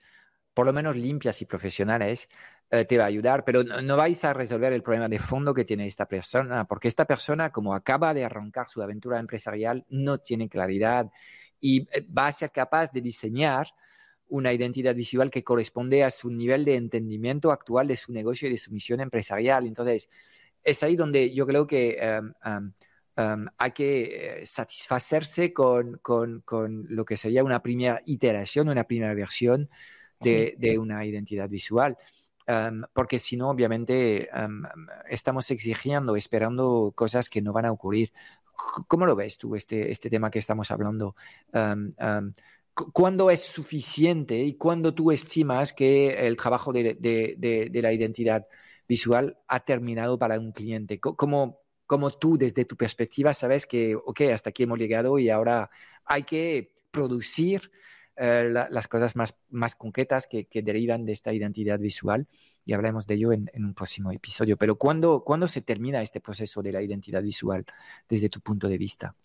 por 0.53 0.67
lo 0.67 0.73
menos 0.73 0.95
limpias 0.95 1.41
y 1.41 1.45
profesionales, 1.45 2.29
eh, 2.69 2.85
te 2.85 2.97
va 2.97 3.05
a 3.05 3.07
ayudar, 3.07 3.43
pero 3.43 3.63
no, 3.63 3.97
vais 3.97 4.23
a 4.23 4.33
resolver 4.33 4.71
el 4.71 4.83
problema 4.83 5.09
de 5.09 5.17
fondo 5.17 5.51
que 5.51 5.65
tiene 5.65 5.87
esta 5.87 6.07
persona, 6.07 6.65
porque 6.65 6.87
esta 6.87 7.05
persona, 7.05 7.51
como 7.51 7.73
acaba 7.73 8.13
de 8.13 8.23
arrancar 8.23 8.69
su 8.69 8.81
aventura 8.83 9.19
empresarial, 9.19 9.83
no 9.89 10.19
tiene 10.19 10.49
claridad 10.49 11.09
y 11.59 11.87
eh, 11.91 12.05
va 12.15 12.27
a 12.27 12.31
ser 12.31 12.51
capaz 12.51 12.91
de 12.91 13.01
diseñar 13.01 13.67
una 14.27 14.53
identidad 14.53 14.95
visual 14.95 15.29
que 15.29 15.43
corresponde 15.43 16.03
a 16.03 16.11
su 16.11 16.29
nivel 16.29 16.65
de 16.65 16.75
entendimiento 16.75 17.51
actual 17.51 17.87
de 17.87 17.95
su 17.95 18.11
negocio 18.11 18.47
y 18.47 18.51
de 18.51 18.57
su 18.57 18.71
misión 18.71 18.99
empresarial. 18.99 19.67
Entonces, 19.67 20.09
es 20.63 20.83
ahí 20.83 20.95
donde 20.95 21.33
yo 21.33 21.45
creo 21.45 21.67
que 21.67 21.97
em, 21.99 22.33
em, 22.45 22.73
em, 23.15 23.47
hay 23.57 23.71
que 23.71 24.41
eh, 24.41 24.45
satisfacerse 24.45 25.53
con, 25.53 25.99
con, 26.01 26.41
con, 26.41 26.85
lo 26.89 27.05
que 27.05 27.17
sería 27.17 27.43
una 27.43 27.61
primera 27.61 28.01
iteración, 28.05 28.69
una 28.69 28.85
primera 28.85 29.13
versión 29.13 29.69
de, 30.19 30.55
de 30.57 30.77
una 30.77 31.05
identidad 31.05 31.49
visual 31.49 31.97
porque 32.93 33.19
si 33.19 33.37
no, 33.37 33.49
obviamente 33.49 34.29
estamos 35.09 35.49
exigiendo, 35.51 36.15
esperando 36.15 36.91
cosas 36.95 37.29
que 37.29 37.41
no 37.41 37.53
van 37.53 37.65
a 37.65 37.71
ocurrir. 37.71 38.11
¿Cómo 38.87 39.05
lo 39.05 39.15
ves 39.15 39.37
tú, 39.37 39.55
este, 39.55 39.91
este 39.91 40.09
tema 40.09 40.29
que 40.29 40.39
estamos 40.39 40.69
hablando? 40.71 41.15
¿Cuándo 42.91 43.29
es 43.29 43.43
suficiente 43.43 44.43
y 44.43 44.55
cuándo 44.55 44.93
tú 44.93 45.11
estimas 45.11 45.73
que 45.73 46.27
el 46.27 46.35
trabajo 46.37 46.73
de, 46.73 46.95
de, 46.95 47.81
la 47.81 47.93
identidad 47.93 48.47
visual 48.87 49.37
ha 49.47 49.61
terminado 49.61 50.17
para 50.17 50.39
un 50.39 50.51
cliente? 50.51 50.99
¿Cómo, 50.99 51.57
cómo 51.85 52.11
tú, 52.11 52.37
desde 52.37 52.65
tu 52.65 52.75
perspectiva, 52.75 53.33
sabes 53.33 53.65
que, 53.65 53.95
ok, 53.95 54.21
hasta 54.33 54.49
aquí 54.49 54.63
hemos 54.63 54.79
llegado 54.79 55.19
y 55.19 55.29
ahora 55.29 55.69
hay 56.05 56.23
que 56.23 56.73
producir 56.91 57.71
eh, 58.15 58.49
las 58.69 58.87
cosas 58.87 59.15
más, 59.15 59.35
más 59.49 59.75
concretas 59.75 60.27
que, 60.27 60.47
derivan 60.61 61.05
de 61.05 61.13
esta 61.13 61.33
identidad 61.33 61.79
visual 61.79 62.27
y 62.63 62.73
hablaremos 62.73 63.07
de 63.07 63.15
ello 63.15 63.31
en, 63.31 63.49
un 63.55 63.73
próximo 63.73 64.11
episodio. 64.11 64.55
Pero 64.57 64.75
¿cuándo, 64.75 65.23
¿cuándo 65.23 65.47
se 65.47 65.61
termina 65.61 66.01
este 66.01 66.21
proceso 66.21 66.61
de 66.61 66.71
la 66.71 66.81
identidad 66.81 67.23
visual 67.23 67.65
desde 68.07 68.29
tu 68.29 68.39
punto 68.39 68.67
de 68.67 68.77
vista? 68.77 69.15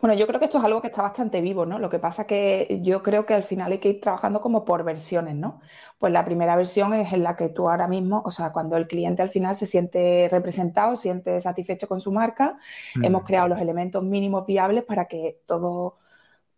Bueno, 0.00 0.14
yo 0.14 0.26
creo 0.26 0.38
que 0.38 0.46
esto 0.46 0.58
es 0.58 0.64
algo 0.64 0.80
que 0.80 0.88
está 0.88 1.02
bastante 1.02 1.40
vivo, 1.40 1.66
¿no? 1.66 1.78
Lo 1.78 1.90
que 1.90 1.98
pasa 1.98 2.26
que 2.26 2.80
yo 2.82 3.02
creo 3.02 3.26
que 3.26 3.34
al 3.34 3.42
final 3.42 3.72
hay 3.72 3.78
que 3.78 3.90
ir 3.90 4.00
trabajando 4.00 4.40
como 4.40 4.64
por 4.64 4.84
versiones, 4.84 5.36
¿no? 5.36 5.60
Pues 5.98 6.12
la 6.12 6.24
primera 6.24 6.56
versión 6.56 6.94
es 6.94 7.12
en 7.12 7.22
la 7.22 7.36
que 7.36 7.48
tú 7.48 7.68
ahora 7.68 7.88
mismo, 7.88 8.22
o 8.24 8.30
sea, 8.30 8.52
cuando 8.52 8.76
el 8.76 8.86
cliente 8.86 9.22
al 9.22 9.30
final 9.30 9.54
se 9.54 9.66
siente 9.66 10.28
representado, 10.30 10.96
siente 10.96 11.40
satisfecho 11.40 11.88
con 11.88 12.00
su 12.00 12.12
marca, 12.12 12.58
hemos 13.02 13.22
mm. 13.22 13.26
creado 13.26 13.48
los 13.48 13.60
elementos 13.60 14.02
mínimos 14.02 14.46
viables 14.46 14.84
para 14.84 15.06
que 15.06 15.40
todo 15.46 15.98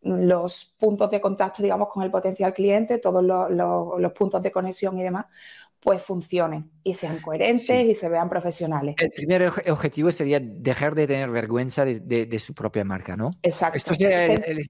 los 0.02 0.64
puntos 0.78 1.10
de 1.10 1.20
contacto, 1.20 1.62
digamos, 1.62 1.88
con 1.88 2.02
el 2.02 2.10
potencial 2.10 2.54
cliente, 2.54 2.98
todos 2.98 3.22
los, 3.22 4.12
puntos 4.12 4.42
de 4.42 4.50
conexión 4.50 4.98
y 4.98 5.02
demás, 5.02 5.26
pues 5.80 6.02
funcionen 6.02 6.70
y 6.84 6.94
sean 6.94 7.18
coherentes 7.20 7.86
y 7.86 7.94
se 7.94 8.08
vean 8.08 8.28
profesionales. 8.28 8.96
El 8.98 9.10
primer 9.10 9.50
objetivo 9.68 10.12
sería 10.12 10.38
dejar 10.40 10.94
de 10.94 11.06
tener 11.06 11.30
vergüenza 11.30 11.84
de, 11.84 12.38
su 12.38 12.54
propia 12.54 12.84
marca, 12.84 13.16
¿no? 13.16 13.30
Exacto. 13.42 13.78
Esto 13.78 13.94
sería 13.94 14.26
el, 14.26 14.62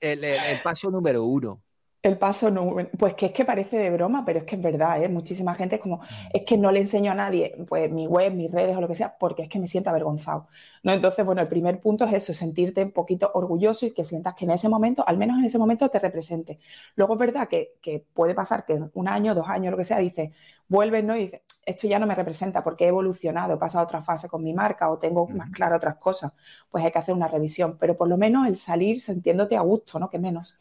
el 0.00 0.62
paso 0.62 0.90
número 0.90 1.24
uno. 1.24 1.62
El 2.02 2.18
paso 2.18 2.50
no, 2.50 2.74
pues 2.98 3.14
que 3.14 3.26
es 3.26 3.32
que 3.32 3.44
parece 3.44 3.78
de 3.78 3.88
broma, 3.90 4.24
pero 4.24 4.40
es 4.40 4.44
que 4.44 4.56
es 4.56 4.62
verdad, 4.62 5.00
¿eh? 5.00 5.08
Muchísima 5.08 5.54
gente 5.54 5.76
es 5.76 5.80
como, 5.80 5.98
mm. 5.98 6.02
es 6.32 6.42
que 6.42 6.58
no 6.58 6.72
le 6.72 6.80
enseño 6.80 7.12
a 7.12 7.14
nadie, 7.14 7.54
pues 7.68 7.92
mi 7.92 8.08
web, 8.08 8.34
mis 8.34 8.50
redes 8.50 8.76
o 8.76 8.80
lo 8.80 8.88
que 8.88 8.96
sea, 8.96 9.16
porque 9.16 9.42
es 9.42 9.48
que 9.48 9.60
me 9.60 9.68
siento 9.68 9.88
avergonzado. 9.90 10.48
¿no? 10.82 10.92
Entonces, 10.92 11.24
bueno, 11.24 11.42
el 11.42 11.46
primer 11.48 11.80
punto 11.80 12.04
es 12.04 12.12
eso, 12.14 12.34
sentirte 12.34 12.82
un 12.82 12.90
poquito 12.90 13.30
orgulloso 13.34 13.86
y 13.86 13.92
que 13.92 14.02
sientas 14.02 14.34
que 14.34 14.46
en 14.46 14.50
ese 14.50 14.68
momento, 14.68 15.04
al 15.06 15.16
menos 15.16 15.38
en 15.38 15.44
ese 15.44 15.58
momento, 15.58 15.88
te 15.90 16.00
represente. 16.00 16.58
Luego 16.96 17.14
es 17.14 17.20
verdad 17.20 17.48
que, 17.48 18.04
puede 18.14 18.34
pasar 18.34 18.64
que 18.64 18.74
en 18.74 18.90
un 18.94 19.06
año, 19.06 19.32
dos 19.34 19.48
años, 19.48 19.70
lo 19.70 19.76
que 19.76 19.84
sea, 19.84 19.98
dices, 19.98 20.30
vuelves, 20.68 21.04
¿no? 21.04 21.14
Y 21.16 21.26
dices, 21.26 21.42
esto 21.64 21.86
ya 21.86 22.00
no 22.00 22.06
me 22.08 22.16
representa 22.16 22.64
porque 22.64 22.84
he 22.84 22.88
evolucionado, 22.88 23.54
he 23.54 23.58
pasado 23.58 23.84
otra 23.84 24.02
fase 24.02 24.28
con 24.28 24.42
mi 24.42 24.52
marca 24.52 24.90
o 24.90 24.98
tengo 24.98 25.28
más 25.28 25.50
claro 25.50 25.76
otras 25.76 25.96
cosas. 25.96 26.32
Pues 26.68 26.84
hay 26.84 26.90
que 26.90 26.98
hacer 26.98 27.14
una 27.14 27.28
revisión, 27.28 27.76
pero 27.78 27.96
por 27.96 28.08
lo 28.08 28.18
menos 28.18 28.48
el 28.48 28.56
salir 28.56 29.00
sintiéndote 29.00 29.56
a 29.56 29.60
gusto, 29.60 30.00
¿no? 30.00 30.10
Que 30.10 30.18
menos. 30.18 30.56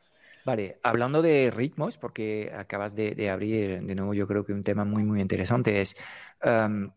Vale, 0.46 0.80
hablando 0.84 1.22
de 1.22 1.52
ritmos, 1.52 1.98
porque 1.98 2.52
acabas 2.56 2.96
de, 2.96 3.30
abrir 3.30 3.82
de 3.82 3.96
nuevo, 3.96 4.14
yo 4.14 4.28
creo 4.28 4.44
que 4.44 4.54
un 4.54 4.64
tema 4.64 4.86
muy, 4.86 5.04
muy 5.04 5.22
interesante 5.22 5.82
es 5.82 5.96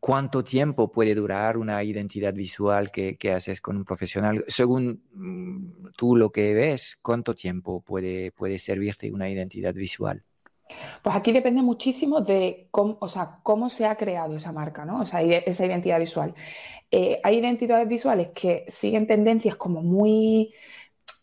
cuánto 0.01 0.43
tiempo 0.43 0.91
puede 0.91 1.15
durar 1.15 1.59
una 1.59 1.83
identidad 1.83 2.33
visual 2.33 2.91
que, 2.91 3.33
haces 3.35 3.61
con 3.61 3.77
un 3.77 3.85
profesional. 3.85 4.45
Según 4.49 5.03
mm, 5.13 5.89
tú 5.97 6.17
lo 6.17 6.31
que 6.31 6.55
ves, 6.55 6.99
¿cuánto 7.03 7.35
tiempo 7.35 7.81
puede, 7.81 8.33
puede 8.33 8.59
servirte 8.59 9.13
una 9.13 9.29
identidad 9.29 9.75
visual? 9.75 10.25
Pues 11.03 11.15
aquí 11.15 11.33
depende 11.33 11.63
muchísimo 11.63 12.23
de 12.23 12.69
cómo, 12.71 12.97
o 13.01 13.09
sea, 13.09 13.41
cómo 13.43 13.69
se 13.69 13.87
ha 13.87 13.97
creado 13.97 14.37
esa 14.37 14.53
marca, 14.53 14.85
¿no? 14.85 15.01
O 15.01 15.07
sea, 15.07 15.21
esa 15.21 15.67
identidad 15.67 15.99
visual. 15.99 16.35
Eh, 16.91 17.21
hay 17.23 17.39
identidades 17.39 17.87
visuales 17.89 18.29
que 18.35 18.65
siguen 18.69 19.07
tendencias 19.07 19.57
como 19.57 19.83
muy 19.83 20.55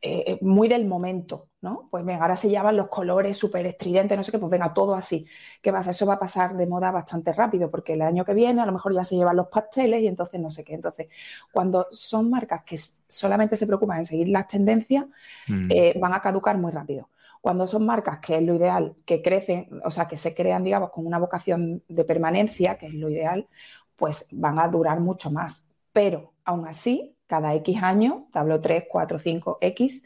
eh, 0.04 0.24
eh, 0.26 0.38
muy 0.42 0.68
del 0.68 0.86
momento, 0.86 1.50
¿no? 1.62 1.88
Pues 1.92 2.04
venga, 2.04 2.24
ahora 2.24 2.36
se 2.36 2.50
llaman 2.50 2.76
los 2.76 2.88
colores 2.88 3.38
súper 3.38 3.68
estridentes, 3.68 4.18
no 4.18 4.24
sé 4.24 4.32
qué, 4.32 4.40
pues 4.40 4.50
venga, 4.50 4.74
todo 4.74 4.96
así. 4.96 5.28
¿Qué 5.62 5.72
pasa? 5.72 5.92
Eso 5.92 6.08
va 6.08 6.16
a 6.16 6.20
pasar 6.20 6.58
de 6.58 6.66
moda 6.66 6.90
bastante 6.90 7.32
rápido, 7.34 7.70
porque 7.70 7.94
el 7.94 8.02
año 8.02 8.26
que 8.26 8.34
viene 8.34 8.62
a 8.62 8.66
lo 8.66 8.72
mejor 8.72 8.96
ya 8.96 9.04
se 9.04 9.16
llevan 9.16 9.38
los 9.38 9.50
pasteles 9.50 10.02
y 10.02 10.08
entonces 10.08 10.40
no 10.40 10.50
sé 10.50 10.64
qué. 10.64 10.74
Entonces, 10.74 11.08
cuando 11.52 11.86
son 11.92 12.32
marcas 12.32 12.64
que 12.64 12.80
solamente 13.08 13.56
se 13.58 13.68
preocupan 13.68 14.00
en 14.00 14.06
seguir 14.06 14.30
las 14.30 14.48
tendencias, 14.48 15.06
mm. 15.48 15.70
eh, 15.70 15.94
van 16.00 16.14
a 16.14 16.22
caducar 16.22 16.58
muy 16.58 16.72
rápido. 16.72 17.10
Cuando 17.40 17.68
son 17.68 17.86
marcas 17.86 18.18
que 18.20 18.38
es 18.38 18.42
lo 18.42 18.56
ideal, 18.56 18.96
que 19.06 19.22
crecen, 19.22 19.70
o 19.86 19.92
sea, 19.92 20.08
que 20.08 20.18
se 20.18 20.34
crean, 20.34 20.64
digamos, 20.64 20.90
con 20.90 21.06
una 21.06 21.20
vocación 21.20 21.84
de 21.88 22.04
permanencia, 22.06 22.78
que 22.78 22.88
es 22.88 22.94
lo 22.96 23.10
ideal, 23.10 23.48
pues 23.96 24.28
van 24.32 24.58
a 24.58 24.68
durar 24.68 25.00
mucho 25.00 25.30
más. 25.30 25.68
Pero 25.94 26.34
aún 26.44 26.68
así, 26.68 27.16
cada 27.32 27.56
X 27.56 27.82
años, 27.82 28.24
te 28.34 28.40
hablo 28.40 28.60
3, 28.60 28.84
4, 28.90 29.18
5, 29.18 29.58
X, 29.62 30.04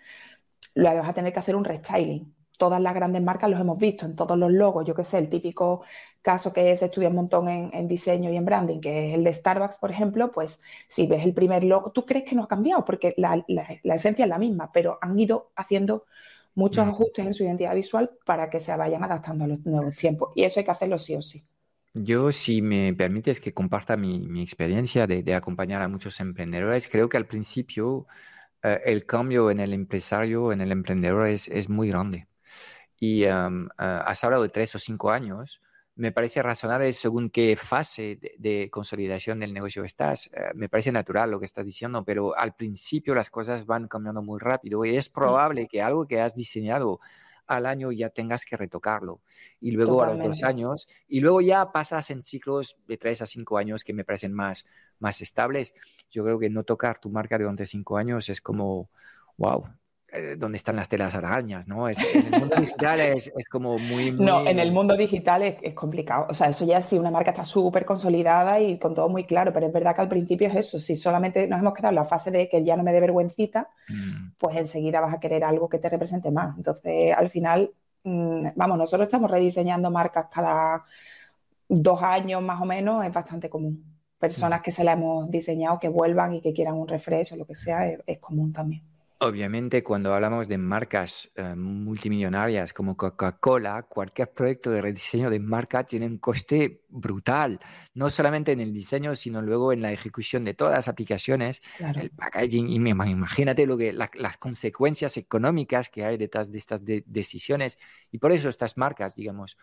lo 0.76 0.94
vas 0.94 1.10
a 1.10 1.14
tener 1.14 1.34
que 1.34 1.40
hacer 1.40 1.56
un 1.56 1.66
restyling. 1.66 2.32
todas 2.58 2.80
las 2.80 2.94
grandes 2.94 3.22
marcas 3.22 3.50
los 3.50 3.60
hemos 3.60 3.80
visto 3.80 4.06
en 4.06 4.16
todos 4.16 4.38
los 4.38 4.52
logos. 4.52 4.86
Yo 4.86 4.94
qué 4.94 5.04
sé, 5.04 5.18
el 5.18 5.28
típico 5.30 5.82
caso 6.22 6.54
que 6.54 6.76
se 6.76 6.86
estudia 6.86 7.10
un 7.10 7.16
montón 7.16 7.50
en, 7.50 7.88
diseño 7.88 8.30
y 8.30 8.36
en 8.38 8.46
branding, 8.46 8.80
que 8.80 9.10
es 9.10 9.16
el 9.16 9.24
de 9.24 9.34
Starbucks, 9.34 9.78
por 9.78 9.90
ejemplo, 9.90 10.32
pues 10.32 10.62
si 10.88 11.08
ves 11.08 11.24
el 11.24 11.34
primer 11.34 11.64
logo, 11.64 11.92
tú 11.92 12.06
crees 12.06 12.26
que 12.26 12.36
no 12.36 12.44
ha 12.44 12.48
cambiado 12.48 12.86
porque 12.86 13.16
la, 13.18 13.44
esencia 13.96 14.24
es 14.26 14.30
la 14.30 14.38
misma, 14.38 14.72
pero 14.72 15.00
han 15.02 15.20
ido 15.20 15.52
haciendo 15.56 16.06
muchos 16.54 16.88
ajustes 16.88 17.26
en 17.26 17.34
su 17.34 17.44
identidad 17.44 17.74
visual 17.74 18.12
para 18.24 18.52
que 18.52 18.60
se 18.60 18.76
vayan 18.78 19.04
adaptando 19.04 19.46
a 19.46 19.48
los 19.48 19.66
nuevos 19.66 19.96
tiempos. 19.96 20.30
Y 20.36 20.44
eso 20.44 20.60
hay 20.60 20.66
que 20.66 20.72
hacerlo 20.72 21.00
sí 21.00 21.16
o 21.16 21.24
sí. 21.24 21.44
Yo, 21.98 22.34
si 22.34 22.62
me 22.62 22.94
permites 22.94 23.40
que 23.40 23.54
comparta 23.54 23.96
mi, 23.96 24.42
experiencia 24.42 25.08
de, 25.08 25.34
acompañar 25.34 25.82
a 25.82 25.88
muchos 25.88 26.20
emprendedores, 26.20 26.90
creo 26.90 27.08
que 27.08 27.16
al 27.16 27.26
principio 27.26 28.06
eh, 28.64 28.82
el 28.86 29.06
cambio 29.06 29.50
en 29.50 29.62
el 29.62 29.74
empresario, 29.74 30.52
en 30.52 30.60
el 30.60 30.74
emprendedor 30.74 31.26
es, 31.28 31.70
muy 31.70 31.90
grande. 31.90 32.28
Y 33.00 33.24
eh, 33.24 33.32
has 33.78 34.24
hablado 34.26 34.44
de 34.44 34.50
tres 34.50 34.76
o 34.76 34.80
cinco 34.80 35.12
años. 35.12 35.62
Me 35.96 36.12
parece 36.12 36.44
razonable 36.44 36.92
según 36.92 37.30
qué 37.30 37.56
fase 37.56 38.20
de, 38.40 38.70
consolidación 38.72 39.40
del 39.40 39.54
negocio 39.54 39.86
estás. 39.86 40.28
Eh, 40.34 40.52
me 40.56 40.68
parece 40.68 40.92
natural 40.92 41.32
lo 41.32 41.40
que 41.40 41.46
estás 41.46 41.66
diciendo, 41.66 42.04
pero 42.04 42.38
al 42.38 42.56
principio 42.56 43.16
las 43.16 43.30
cosas 43.30 43.66
van 43.66 43.88
cambiando 43.88 44.22
muy 44.22 44.40
rápido 44.40 44.84
y 44.84 44.98
es 44.98 45.10
probable 45.10 45.68
que 45.68 45.82
algo 45.82 46.08
que 46.08 46.20
has 46.20 46.36
diseñado 46.36 47.00
al 47.48 47.66
año 47.66 47.92
ya 47.92 48.10
tengas 48.10 48.46
que 48.46 48.58
retocarlo. 48.58 49.22
Y 49.60 49.72
luego 49.72 50.04
a 50.04 50.14
los 50.14 50.20
dos 50.20 50.44
años, 50.44 50.88
y 51.08 51.20
luego 51.20 51.42
ya 51.42 51.72
pasas 51.72 52.10
en 52.10 52.22
ciclos 52.22 52.78
de 52.88 52.98
tres 52.98 53.22
a 53.22 53.26
cinco 53.26 53.58
años 53.58 53.84
que 53.84 53.94
me 53.94 54.04
parecen 54.04 54.34
más, 54.34 54.66
más 55.00 55.22
estables. 55.22 55.74
Yo 56.10 56.24
creo 56.24 56.40
que 56.40 56.50
no 56.50 56.64
tocar 56.64 57.00
tu 57.00 57.10
marca 57.10 57.38
durante 57.38 57.66
cinco 57.66 57.98
años 57.98 58.30
es 58.30 58.42
como, 58.42 58.90
wow, 59.38 59.66
eh, 60.18 60.36
dónde 60.38 60.58
están 60.58 60.76
las 60.76 60.90
telas 60.90 61.14
arañas, 61.16 61.68
¿no? 61.68 61.88
Es, 61.88 61.98
en 62.16 62.34
el 62.34 62.40
mundo 62.40 62.56
digital 62.56 63.00
es, 63.02 63.32
como 63.50 63.78
muy, 63.78 64.12
No, 64.12 64.46
en 64.46 64.60
el 64.60 64.72
mundo 64.72 64.96
digital 64.96 65.44
es, 65.44 65.74
complicado. 65.74 66.28
O 66.30 66.34
sea, 66.34 66.50
eso 66.50 66.66
ya 66.66 66.82
sí, 66.82 66.98
una 66.98 67.12
marca 67.12 67.32
está 67.32 67.44
súper 67.44 67.86
consolidada 67.86 68.60
y 68.60 68.80
con 68.80 68.94
todo 68.94 69.10
muy 69.10 69.26
claro, 69.26 69.54
pero 69.54 69.68
es 69.68 69.74
verdad 69.74 69.96
que 69.96 70.02
al 70.02 70.10
principio 70.10 70.48
es 70.48 70.56
eso. 70.56 70.80
Si 70.80 70.96
solamente 70.96 71.48
nos 71.48 71.60
hemos 71.60 71.74
quedado 71.74 71.90
en 71.90 71.96
la 71.96 72.06
fase 72.06 72.32
de 72.32 72.50
que 72.50 72.64
ya 72.64 72.76
no 72.76 72.84
me 72.84 72.94
dé 72.94 73.00
vergüencita, 73.00 73.70
mm. 73.90 74.32
pues 74.38 74.56
enseguida 74.56 75.02
vas 75.02 75.14
a 75.14 75.20
querer 75.20 75.44
algo 75.44 75.70
que 75.70 75.80
te 75.80 75.90
represente 75.90 76.32
más. 76.32 76.58
Entonces, 76.58 77.14
al 77.16 77.30
final, 77.30 77.72
mm, 78.04 78.48
vamos, 78.56 78.78
nosotros 78.78 79.08
estamos 79.08 79.30
rediseñando 79.30 79.92
marcas 79.92 80.28
cada 80.32 80.84
dos 81.68 82.02
años 82.02 82.42
más 82.42 82.62
o 82.62 82.66
menos, 82.66 83.06
es 83.06 83.14
bastante 83.14 83.50
común. 83.50 83.84
Personas 84.18 84.62
mm. 84.62 84.64
que 84.64 84.72
se 84.72 84.84
la 84.84 84.94
hemos 84.94 85.30
diseñado 85.30 85.80
que 85.80 85.90
vuelvan 85.90 86.34
y 86.34 86.42
que 86.42 86.54
quieran 86.54 86.76
un 86.76 86.88
refresh 86.88 87.34
o 87.34 87.36
lo 87.36 87.46
que 87.46 87.56
sea, 87.56 87.86
es 87.86 88.20
común 88.20 88.54
también. 88.54 88.95
Obviamente, 89.28 89.82
cuando 89.82 90.14
hablamos 90.14 90.48
de 90.48 90.60
marcas 90.60 91.32
eh, 91.36 91.56
multimillonarias 91.56 92.74
como 92.74 92.96
Coca-Cola, 92.96 93.82
cualquier 93.90 94.32
proyecto 94.32 94.70
de 94.70 94.84
rediseño 94.84 95.32
de 95.32 95.40
marca 95.40 95.84
tiene 95.84 96.06
un 96.06 96.20
coste 96.20 96.84
brutal, 96.96 97.60
no 97.94 98.10
solamente 98.10 98.52
en 98.52 98.60
el 98.60 98.74
diseño, 98.74 99.16
sino 99.16 99.42
luego 99.42 99.74
en 99.74 99.82
la 99.82 99.92
ejecución 99.92 100.44
de 100.46 100.54
todas 100.54 100.74
las 100.74 100.88
aplicaciones, 100.88 101.62
el 101.80 102.10
packaging, 102.12 102.70
y 102.70 102.76
imagínate 102.76 103.66
lo 103.66 103.78
que, 103.78 103.94
las 103.94 104.38
consecuencias 104.38 105.18
económicas 105.18 105.90
que 105.90 106.06
hay 106.06 106.18
detrás 106.18 106.52
de 106.52 106.58
estas 106.58 106.82
decisiones. 106.84 107.78
Y 108.12 108.20
por 108.20 108.32
eso 108.32 108.50
estas 108.50 108.78
marcas, 108.78 109.16
digamos, 109.16 109.58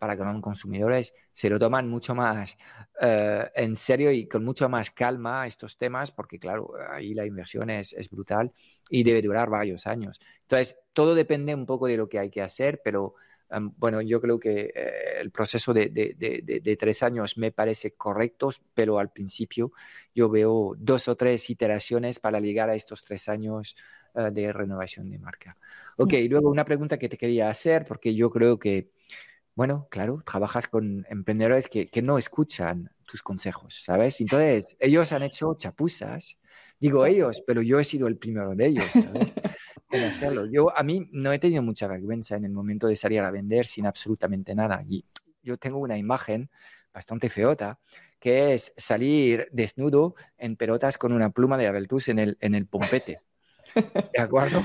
para 0.00 0.16
con 0.16 0.40
consumidores 0.40 1.14
se 1.32 1.48
lo 1.48 1.58
toman 1.58 1.88
mucho 1.88 2.14
más 2.14 2.56
eh, 3.00 3.50
en 3.54 3.76
serio 3.76 4.10
y 4.10 4.26
con 4.26 4.44
mucho 4.44 4.68
más 4.68 4.90
calma 4.90 5.46
estos 5.46 5.76
temas, 5.76 6.10
porque 6.10 6.38
claro, 6.38 6.72
ahí 6.90 7.14
la 7.14 7.24
inversión 7.24 7.70
es, 7.70 7.92
es, 7.92 8.10
brutal 8.10 8.52
y 8.90 9.04
debe 9.04 9.22
durar 9.22 9.48
varios 9.48 9.86
años. 9.86 10.18
Entonces, 10.42 10.76
todo 10.92 11.14
depende 11.14 11.54
un 11.54 11.66
poco 11.66 11.86
de 11.86 11.96
lo 11.96 12.08
que 12.08 12.18
hay 12.18 12.30
que 12.30 12.42
hacer, 12.42 12.80
pero 12.82 13.14
bueno, 13.76 14.00
yo 14.02 14.20
creo 14.20 14.38
que 14.38 14.72
eh, 14.74 15.20
el 15.20 15.30
proceso 15.30 15.72
de, 15.72 15.88
de, 15.88 16.14
de, 16.62 16.76
tres 16.76 17.02
años 17.02 17.38
me 17.38 17.52
parece 17.52 17.92
correcto, 17.92 18.50
pero 18.74 18.98
al 18.98 19.10
principio 19.10 19.72
yo 20.14 20.28
veo 20.28 20.74
dos 20.78 21.08
o 21.08 21.16
tres 21.16 21.48
iteraciones 21.50 22.18
para 22.18 22.40
llegar 22.40 22.70
a 22.70 22.74
estos 22.74 23.04
tres 23.04 23.28
años 23.28 23.76
eh, 24.14 24.30
de 24.32 24.52
renovación 24.52 25.10
de 25.10 25.18
marca. 25.18 25.56
Ok, 25.96 26.14
mm. 26.14 26.30
luego 26.30 26.50
una 26.50 26.64
pregunta 26.64 26.98
que 26.98 27.08
te 27.08 27.16
quería 27.16 27.48
hacer, 27.48 27.84
porque 27.86 28.14
yo 28.14 28.30
creo 28.30 28.58
que 28.58 28.88
bueno, 29.56 29.88
claro, 29.90 30.20
trabajas 30.22 30.68
con 30.68 31.06
emprendedores 31.08 31.68
que, 31.68 31.88
no 32.02 32.18
escuchan 32.18 32.90
tus 33.06 33.22
consejos, 33.22 33.82
¿sabes? 33.84 34.20
Entonces, 34.20 34.76
ellos 34.80 35.12
han 35.12 35.22
hecho 35.22 35.54
chapuzas, 35.58 36.38
digo 36.78 37.06
ellos, 37.06 37.42
pero 37.46 37.62
yo 37.62 37.80
he 37.80 37.84
sido 37.84 38.08
el 38.08 38.18
primero 38.18 38.54
de 38.54 38.66
ellos, 38.66 38.86
¿sabes? 38.92 39.32
en 39.90 40.04
hacerlo. 40.04 40.46
Yo, 40.46 40.76
a 40.76 40.82
mí, 40.82 41.08
no 41.12 41.32
he 41.32 41.38
tenido 41.38 41.62
mucha 41.62 41.86
vergüenza 41.86 42.36
en 42.36 42.44
el 42.44 42.52
momento 42.52 42.86
de 42.86 42.96
salir 42.96 43.20
a 43.20 43.30
vender 43.30 43.66
sin 43.66 43.86
absolutamente 43.86 44.54
nada. 44.54 44.84
Y 44.86 45.04
yo 45.42 45.56
tengo 45.56 45.78
una 45.78 45.96
imagen 45.96 46.50
bastante 46.92 47.30
feota, 47.30 47.78
que 48.18 48.54
es 48.54 48.72
salir 48.76 49.48
desnudo 49.52 50.14
en 50.38 50.56
pelotas 50.56 50.98
con 50.98 51.12
una 51.12 51.30
pluma 51.30 51.56
de 51.56 51.66
Abeltus 51.66 52.08
en 52.08 52.18
el, 52.18 52.38
en 52.40 52.54
el 52.54 52.66
pompete. 52.66 53.20
¿De 53.74 54.20
acuerdo? 54.20 54.62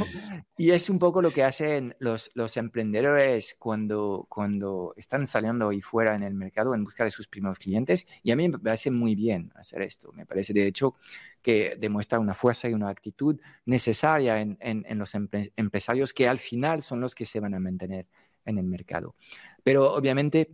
Y 0.57 0.71
es 0.71 0.89
un 0.89 0.99
poco 0.99 1.21
lo 1.21 1.31
que 1.31 1.43
hacen 1.43 1.95
los, 1.99 2.29
emprendedores 2.55 3.55
cuando, 3.57 4.27
cuando 4.29 4.93
están 4.95 5.25
saliendo 5.25 5.69
ahí 5.69 5.81
fuera 5.81 6.15
en 6.15 6.23
el 6.23 6.33
mercado 6.33 6.75
en 6.75 6.83
busca 6.83 7.03
de 7.03 7.11
sus 7.11 7.27
primeros 7.27 7.59
clientes. 7.59 8.05
Y 8.23 8.31
a 8.31 8.35
mí 8.35 8.47
me 8.47 8.59
parece 8.59 8.91
muy 8.91 9.15
bien 9.15 9.51
hacer 9.55 9.81
esto. 9.81 10.11
Me 10.13 10.25
parece, 10.25 10.53
de 10.53 10.67
hecho, 10.67 10.95
que 11.41 11.75
demuestra 11.79 12.19
una 12.19 12.33
fuerza 12.33 12.69
y 12.69 12.73
una 12.73 12.89
actitud 12.89 13.39
necesaria 13.65 14.39
en 14.39 14.97
los 14.99 15.15
empresarios 15.15 16.13
que 16.13 16.27
al 16.27 16.39
final 16.39 16.81
son 16.81 17.01
los 17.01 17.15
que 17.15 17.25
se 17.25 17.39
van 17.39 17.53
a 17.53 17.59
mantener 17.59 18.07
en 18.45 18.57
el 18.57 18.65
mercado. 18.65 19.15
Pero 19.63 19.93
obviamente 19.93 20.49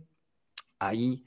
ahí 0.78 1.24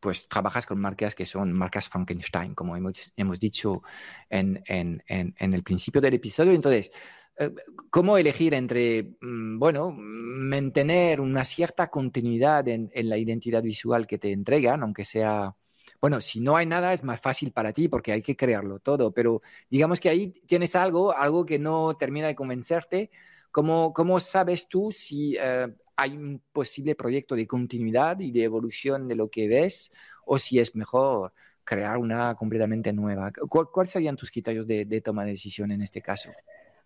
pues 0.00 0.28
trabajas 0.28 0.66
con 0.66 0.80
marcas 0.80 1.14
que 1.14 1.26
son 1.26 1.52
marcas 1.52 1.88
Frankenstein, 1.88 2.54
como 2.54 2.76
hemos, 2.76 3.12
hemos 3.16 3.38
dicho 3.38 3.82
en, 4.28 4.62
en, 4.66 5.02
en, 5.06 5.54
el 5.54 5.62
principio 5.62 6.00
del 6.00 6.14
episodio. 6.14 6.52
Entonces, 6.52 6.90
eh, 7.38 7.50
¿cómo 7.90 8.18
elegir 8.18 8.54
entre, 8.54 9.14
mm, 9.20 9.58
bueno, 9.58 9.90
mantener 9.92 11.20
una 11.20 11.44
cierta 11.44 11.88
continuidad 11.88 12.68
en, 12.68 12.90
la 12.94 13.18
identidad 13.18 13.62
visual 13.62 14.06
que 14.06 14.18
te 14.18 14.32
entregan, 14.32 14.82
aunque 14.82 15.04
sea... 15.04 15.54
Bueno, 16.00 16.20
si 16.20 16.40
no 16.40 16.56
hay 16.56 16.66
nada 16.66 16.92
es 16.92 17.04
más 17.04 17.20
fácil 17.20 17.52
para 17.52 17.72
ti 17.72 17.88
porque 17.88 18.12
hay 18.12 18.22
que 18.22 18.36
crearlo 18.36 18.80
todo, 18.80 19.12
pero 19.12 19.40
digamos 19.70 20.00
que 20.00 20.08
ahí 20.08 20.28
tienes 20.46 20.74
algo, 20.74 21.16
algo 21.16 21.46
que 21.46 21.60
no 21.60 21.96
termina 21.96 22.26
de 22.26 22.34
convencerte. 22.34 23.10
¿Cómo, 23.52 23.92
cómo 23.92 24.18
sabes 24.18 24.66
tú 24.68 24.90
si 24.90 25.36
eh, 25.38 25.68
hay 25.96 26.16
un 26.16 26.42
posible 26.52 26.94
proyecto 26.94 27.34
de 27.34 27.46
continuidad 27.46 28.20
y 28.20 28.30
de 28.32 28.44
evolución 28.44 29.08
de 29.08 29.16
lo 29.16 29.28
que 29.28 29.48
ves 29.48 29.92
o 30.24 30.38
si 30.38 30.58
es 30.58 30.74
mejor 30.74 31.32
crear 31.64 31.98
una 31.98 32.34
completamente 32.34 32.92
nueva. 32.92 33.32
¿Cuáles 33.48 33.92
serían 33.92 34.16
tus 34.16 34.30
criterios 34.30 34.66
de, 34.66 34.84
de, 34.84 35.00
toma 35.00 35.24
de 35.24 35.32
decisión 35.32 35.70
en 35.70 35.82
este 35.82 36.00
caso? 36.00 36.30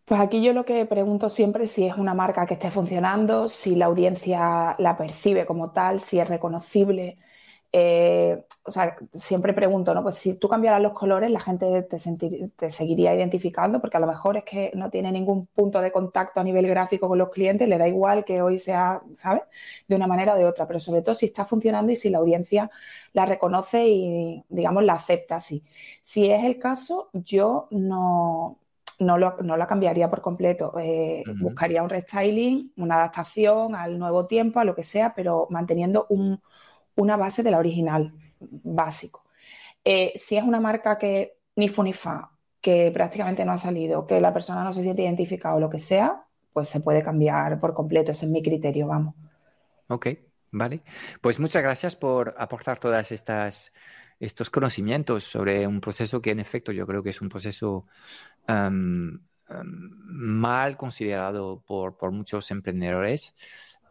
Pues 0.05 0.21
aquí 0.21 0.42
yo 0.42 0.53
lo 0.53 0.64
que 0.64 0.87
pregunto 0.87 1.29
siempre 1.29 1.64
es 1.64 1.73
si 1.73 1.87
es 1.87 1.97
una 1.97 2.14
marca 2.14 2.47
que 2.47 2.55
esté 2.55 2.71
funcionando, 2.71 3.49
si 3.49 3.75
la 3.75 3.87
audiencia 3.87 4.77
la 4.79 4.97
percibe 4.97 5.47
como 5.47 5.71
tal, 5.71 5.99
si 5.99 6.21
es 6.21 6.29
reconocible, 6.29 7.19
eh, 7.79 8.43
o 8.62 8.71
sea, 8.71 8.97
siempre 9.12 9.53
pregunto, 9.53 9.93
¿no? 9.93 10.03
Pues 10.03 10.15
si 10.15 10.33
tú 10.39 10.49
cambiaras 10.49 10.81
los 10.81 10.95
colores, 10.95 11.31
la 11.31 11.41
gente 11.41 11.83
te, 11.83 11.99
te, 12.57 12.71
seguiría 12.71 13.15
identificando, 13.15 13.83
porque 13.83 13.99
a 13.99 14.01
lo 14.01 14.07
mejor 14.07 14.39
es 14.39 14.45
que 14.45 14.73
no 14.75 14.89
tiene 14.89 15.12
ningún 15.12 15.47
punto 15.49 15.83
de 15.83 15.93
contacto 15.93 16.41
a 16.41 16.45
nivel 16.45 16.67
gráfico 16.69 17.07
con 17.07 17.19
los 17.19 17.29
clientes, 17.29 17.69
le 17.69 17.77
da 17.77 17.87
igual 17.87 18.25
que 18.25 18.41
hoy 18.41 18.59
sea, 18.59 19.03
¿sabes? 19.12 19.43
De 19.87 19.95
una 19.95 20.07
manera 20.07 20.33
o 20.33 20.39
de 20.39 20.47
otra, 20.47 20.67
pero 20.67 20.81
sobre 20.81 21.03
todo 21.03 21.15
si 21.15 21.27
está 21.27 21.45
funcionando 21.45 21.93
y 21.93 21.97
si 21.97 22.09
la 22.09 22.17
audiencia 22.17 22.71
la 23.12 23.27
reconoce 23.27 23.87
y, 23.87 24.43
digamos, 24.49 24.83
la 24.83 24.95
acepta 24.95 25.37
así. 25.37 25.62
Si 26.01 26.31
es 26.31 26.45
el 26.45 26.59
caso, 26.59 27.11
yo 27.12 27.69
no, 27.71 28.59
no, 29.01 29.19
lo, 29.19 29.37
no 29.43 29.59
la 29.59 29.67
cambiaría 29.67 30.09
por 30.09 30.23
completo. 30.23 30.73
Eh, 30.79 31.23
buscaría 31.43 31.83
un 31.83 31.91
restyling, 31.91 32.73
una 32.79 32.97
adaptación 32.97 33.75
al 33.75 33.99
nuevo 33.99 34.27
tiempo, 34.27 34.61
a 34.61 34.65
lo 34.65 34.75
que 34.75 34.83
sea, 34.83 35.15
pero 35.15 35.47
manteniendo 35.51 36.07
un 36.09 36.41
una 36.96 37.16
base 37.16 37.42
de 37.42 37.50
la 37.50 37.59
original, 37.59 38.12
básico. 38.40 39.24
Eh, 39.85 40.12
si 40.16 40.37
es 40.37 40.42
una 40.42 40.61
marca 40.61 40.98
que 40.98 41.38
ni 41.54 41.68
fu 41.68 41.82
ni 41.82 41.92
fa, 41.92 42.30
que 42.61 42.90
prácticamente 42.92 43.44
no 43.44 43.52
ha 43.52 43.59
salido, 43.59 44.06
que 44.06 44.20
la 44.20 44.32
persona 44.32 44.64
no 44.64 44.72
se 44.72 44.82
siente 44.82 45.02
identificada 45.02 45.54
o 45.54 45.61
lo 45.61 45.70
que 45.70 45.78
sea, 45.78 46.24
pues 46.52 46.68
se 46.68 46.80
puede 46.80 47.02
cambiar 47.02 47.61
por 47.61 47.74
completo. 47.74 48.11
Ese 48.12 48.26
es 48.26 48.32
mi 48.32 48.42
criterio, 48.42 48.88
vamos. 48.88 49.14
Ok, 49.88 50.09
vale. 50.50 50.82
Pues 51.20 51.38
muchas 51.38 51.62
gracias 51.62 51.94
por 51.94 52.35
aportar 52.38 52.78
todas 52.78 53.12
estas 53.12 53.72
estos 54.18 54.48
conocimientos 54.48 55.24
sobre 55.24 55.66
un 55.66 55.80
proceso 55.80 56.22
que 56.22 56.30
en 56.30 56.40
efecto 56.40 56.72
yo 56.72 56.87
creo 56.87 57.02
que 57.02 57.11
es 57.11 57.20
un 57.20 57.28
proceso 57.28 57.87
mal 59.48 60.76
considerado 60.76 61.62
por, 61.66 61.96
por 61.96 62.12
muchos 62.12 62.50
emprendedores 62.50 63.35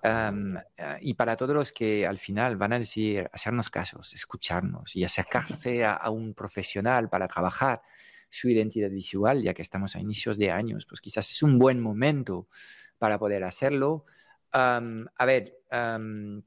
Ah, 0.07 0.31
y 1.01 1.15
para 1.15 1.35
todos 1.35 1.55
los 1.55 1.71
que 1.71 2.05
al 2.05 2.19
final 2.19 2.57
van 2.57 2.73
a 2.73 2.79
decir, 2.79 3.27
hacernos 3.33 3.69
casos, 3.71 4.13
escucharnos 4.13 4.95
y 4.95 5.03
acercarse 5.03 5.83
a, 5.83 6.09
un 6.11 6.35
profesional 6.35 7.09
para 7.09 7.27
trabajar 7.27 7.81
su 8.29 8.49
identidad 8.49 8.91
visual, 8.91 9.41
ya 9.41 9.53
que 9.53 9.63
estamos 9.63 9.95
a 9.95 9.99
inicios 9.99 10.37
de 10.37 10.51
años, 10.51 10.85
pues 10.85 11.01
quizás 11.01 11.31
es 11.31 11.41
un 11.41 11.57
buen 11.57 11.79
momento 11.81 12.47
para 12.99 13.17
poder 13.17 13.43
hacerlo. 13.43 14.05
a 14.51 15.25
ver, 15.25 15.57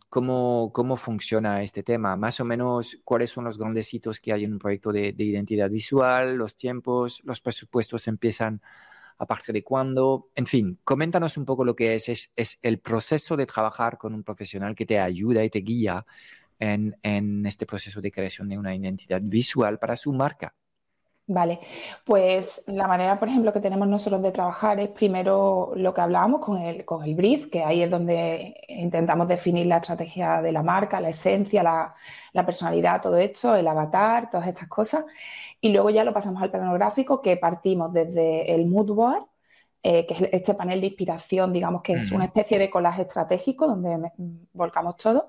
¿cómo, 0.08 0.70
¿cómo, 0.72 0.96
funciona 0.96 1.62
este 1.62 1.82
tema? 1.82 2.16
Más 2.16 2.38
o 2.40 2.44
menos, 2.44 2.98
¿cuáles 3.04 3.30
son 3.30 3.44
los 3.44 3.58
grandes 3.58 3.92
hitos 3.92 4.20
que 4.20 4.32
hay 4.32 4.44
en 4.44 4.52
un 4.52 4.58
proyecto 4.58 4.92
de, 4.92 5.12
de 5.12 5.24
identidad 5.24 5.70
visual? 5.70 6.36
Los 6.36 6.54
tiempos, 6.54 7.22
los 7.24 7.40
presupuestos 7.40 8.06
empiezan 8.06 8.62
a 8.62 8.68
partir 9.26 9.52
de 9.52 9.64
cuándo. 9.64 10.31
En 10.35 10.46
fin, 10.46 10.78
coméntanos 10.85 11.37
un 11.37 11.44
poco 11.44 11.64
lo 11.64 11.74
que 11.74 11.94
es, 11.94 12.31
es, 12.35 12.59
el 12.62 12.78
proceso 12.81 13.37
de 13.37 13.46
trabajar 13.46 13.98
con 13.98 14.14
un 14.14 14.22
profesional 14.22 14.74
que 14.74 14.87
te 14.87 14.98
ayuda 14.98 15.44
y 15.44 15.50
te 15.50 15.61
guía 15.61 16.04
en 16.61 17.46
este 17.46 17.66
proceso 17.66 18.00
de 18.00 18.11
creación 18.11 18.48
de 18.48 18.59
una 18.59 18.74
identidad 18.74 19.20
visual 19.22 19.78
para 19.78 19.96
su 19.96 20.12
marca. 20.12 20.54
Vale, 21.30 21.60
pues 22.06 22.64
la 22.68 22.88
manera, 22.88 23.18
por 23.18 23.28
ejemplo, 23.28 23.52
que 23.52 23.60
tenemos 23.60 23.86
nosotros 23.86 24.22
de 24.22 24.32
trabajar 24.32 24.80
es 24.80 24.88
primero 24.88 25.72
lo 25.76 25.92
que 25.92 26.00
hablábamos 26.00 26.40
con 26.40 26.56
el, 26.56 26.86
con 26.86 27.04
el 27.04 27.14
brief, 27.14 27.50
que 27.50 27.62
ahí 27.62 27.82
es 27.82 27.90
donde 27.90 28.56
intentamos 28.68 29.28
definir 29.28 29.66
la 29.66 29.76
estrategia 29.76 30.40
de 30.40 30.52
la 30.52 30.62
marca, 30.62 31.00
la 31.00 31.10
esencia, 31.10 31.62
la, 31.62 31.94
personalidad, 32.46 33.02
todo 33.02 33.18
esto, 33.18 33.54
el 33.56 33.68
avatar, 33.68 34.30
todas 34.30 34.46
estas 34.48 34.68
cosas. 34.68 35.04
Y 35.60 35.68
luego 35.70 35.90
ya 35.90 36.02
lo 36.02 36.14
pasamos 36.14 36.42
al 36.42 36.50
plano 36.50 36.72
gráfico, 36.72 37.20
que 37.20 37.36
partimos 37.36 37.92
desde 37.92 38.54
el 38.54 38.66
mood 38.66 38.94
board, 38.94 39.26
eh, 39.80 40.06
que 40.06 40.14
es 40.14 40.28
este 40.32 40.54
panel 40.54 40.80
de 40.80 40.88
inspiración, 40.88 41.52
digamos 41.52 41.82
que 41.82 41.92
es 41.92 42.10
una 42.10 42.24
especie 42.24 42.58
de 42.58 42.68
collage 42.68 43.02
estratégico 43.02 43.68
donde 43.68 43.96
mm, 43.96 44.48
volcamos 44.52 44.96
todo, 44.96 45.28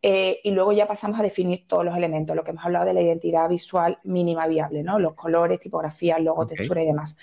eh, 0.00 0.40
y 0.42 0.52
luego 0.52 0.72
ya 0.72 0.86
pasamos 0.86 1.20
a 1.20 1.22
definir 1.22 1.66
todos 1.66 1.84
los 1.84 1.94
elementos, 1.94 2.34
lo 2.34 2.42
que 2.42 2.52
hemos 2.52 2.64
hablado 2.64 2.86
de 2.86 2.94
la 2.94 3.02
identidad 3.02 3.46
visual 3.48 3.98
mínima 4.04 4.46
viable, 4.46 4.82
¿no? 4.82 4.98
Los 4.98 5.12
colores, 5.12 5.60
tipografías, 5.60 6.18
logo, 6.20 6.46
textura 6.46 6.82
y 6.82 6.86
demás. 6.86 7.18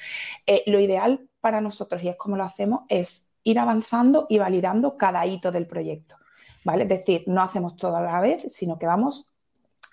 Eh, 0.46 0.64
lo 0.68 0.80
ideal 0.80 1.28
para 1.42 1.62
nosotros, 1.62 2.04
y 2.04 2.10
es 2.10 2.16
como 2.16 2.38
lo 2.38 2.44
hacemos, 2.44 2.82
es 2.90 3.28
ir 3.44 3.58
avanzando 3.58 4.28
y 4.30 4.38
validando 4.38 4.98
cada 4.98 5.26
hito 5.26 5.52
del 5.52 5.66
proyecto. 5.66 6.16
¿Vale? 6.64 6.84
Es 6.84 6.90
decir, 6.90 7.24
no 7.28 7.42
hacemos 7.42 7.76
todo 7.76 7.96
a 7.96 8.02
la 8.02 8.20
vez, 8.20 8.46
sino 8.50 8.78
que 8.78 8.86
vamos 8.86 9.32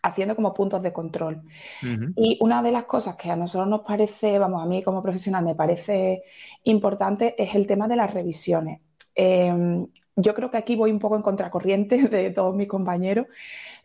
haciendo 0.05 0.37
como 0.37 0.53
puntos 0.53 0.83
de 0.83 0.93
control. 0.93 1.43
Y 2.15 2.39
una 2.41 2.63
de 2.63 2.71
las 2.71 2.85
cosas 2.85 3.17
que 3.17 3.31
a 3.31 3.37
nosotros 3.37 3.69
nos 3.69 3.81
parece, 3.81 4.39
vamos, 4.39 4.63
a 4.63 4.67
mí 4.67 4.83
como 4.83 5.03
profesional 5.03 5.45
me 5.45 5.55
parece 5.55 6.23
importante 6.65 7.35
es 7.43 7.55
el 7.55 7.67
tema 7.67 7.89
de 7.89 7.97
las 7.97 8.13
revisiones. 8.13 8.81
Em, 9.15 9.87
yo 10.17 10.35
creo 10.35 10.51
que 10.51 10.59
aquí 10.59 10.77
voy 10.77 10.91
un 10.91 10.99
poco 10.99 11.17
en 11.17 11.23
contracorriente 11.23 11.97
de 12.09 12.31
todos 12.31 12.55
mis 12.55 12.69
compañeros. 12.69 13.27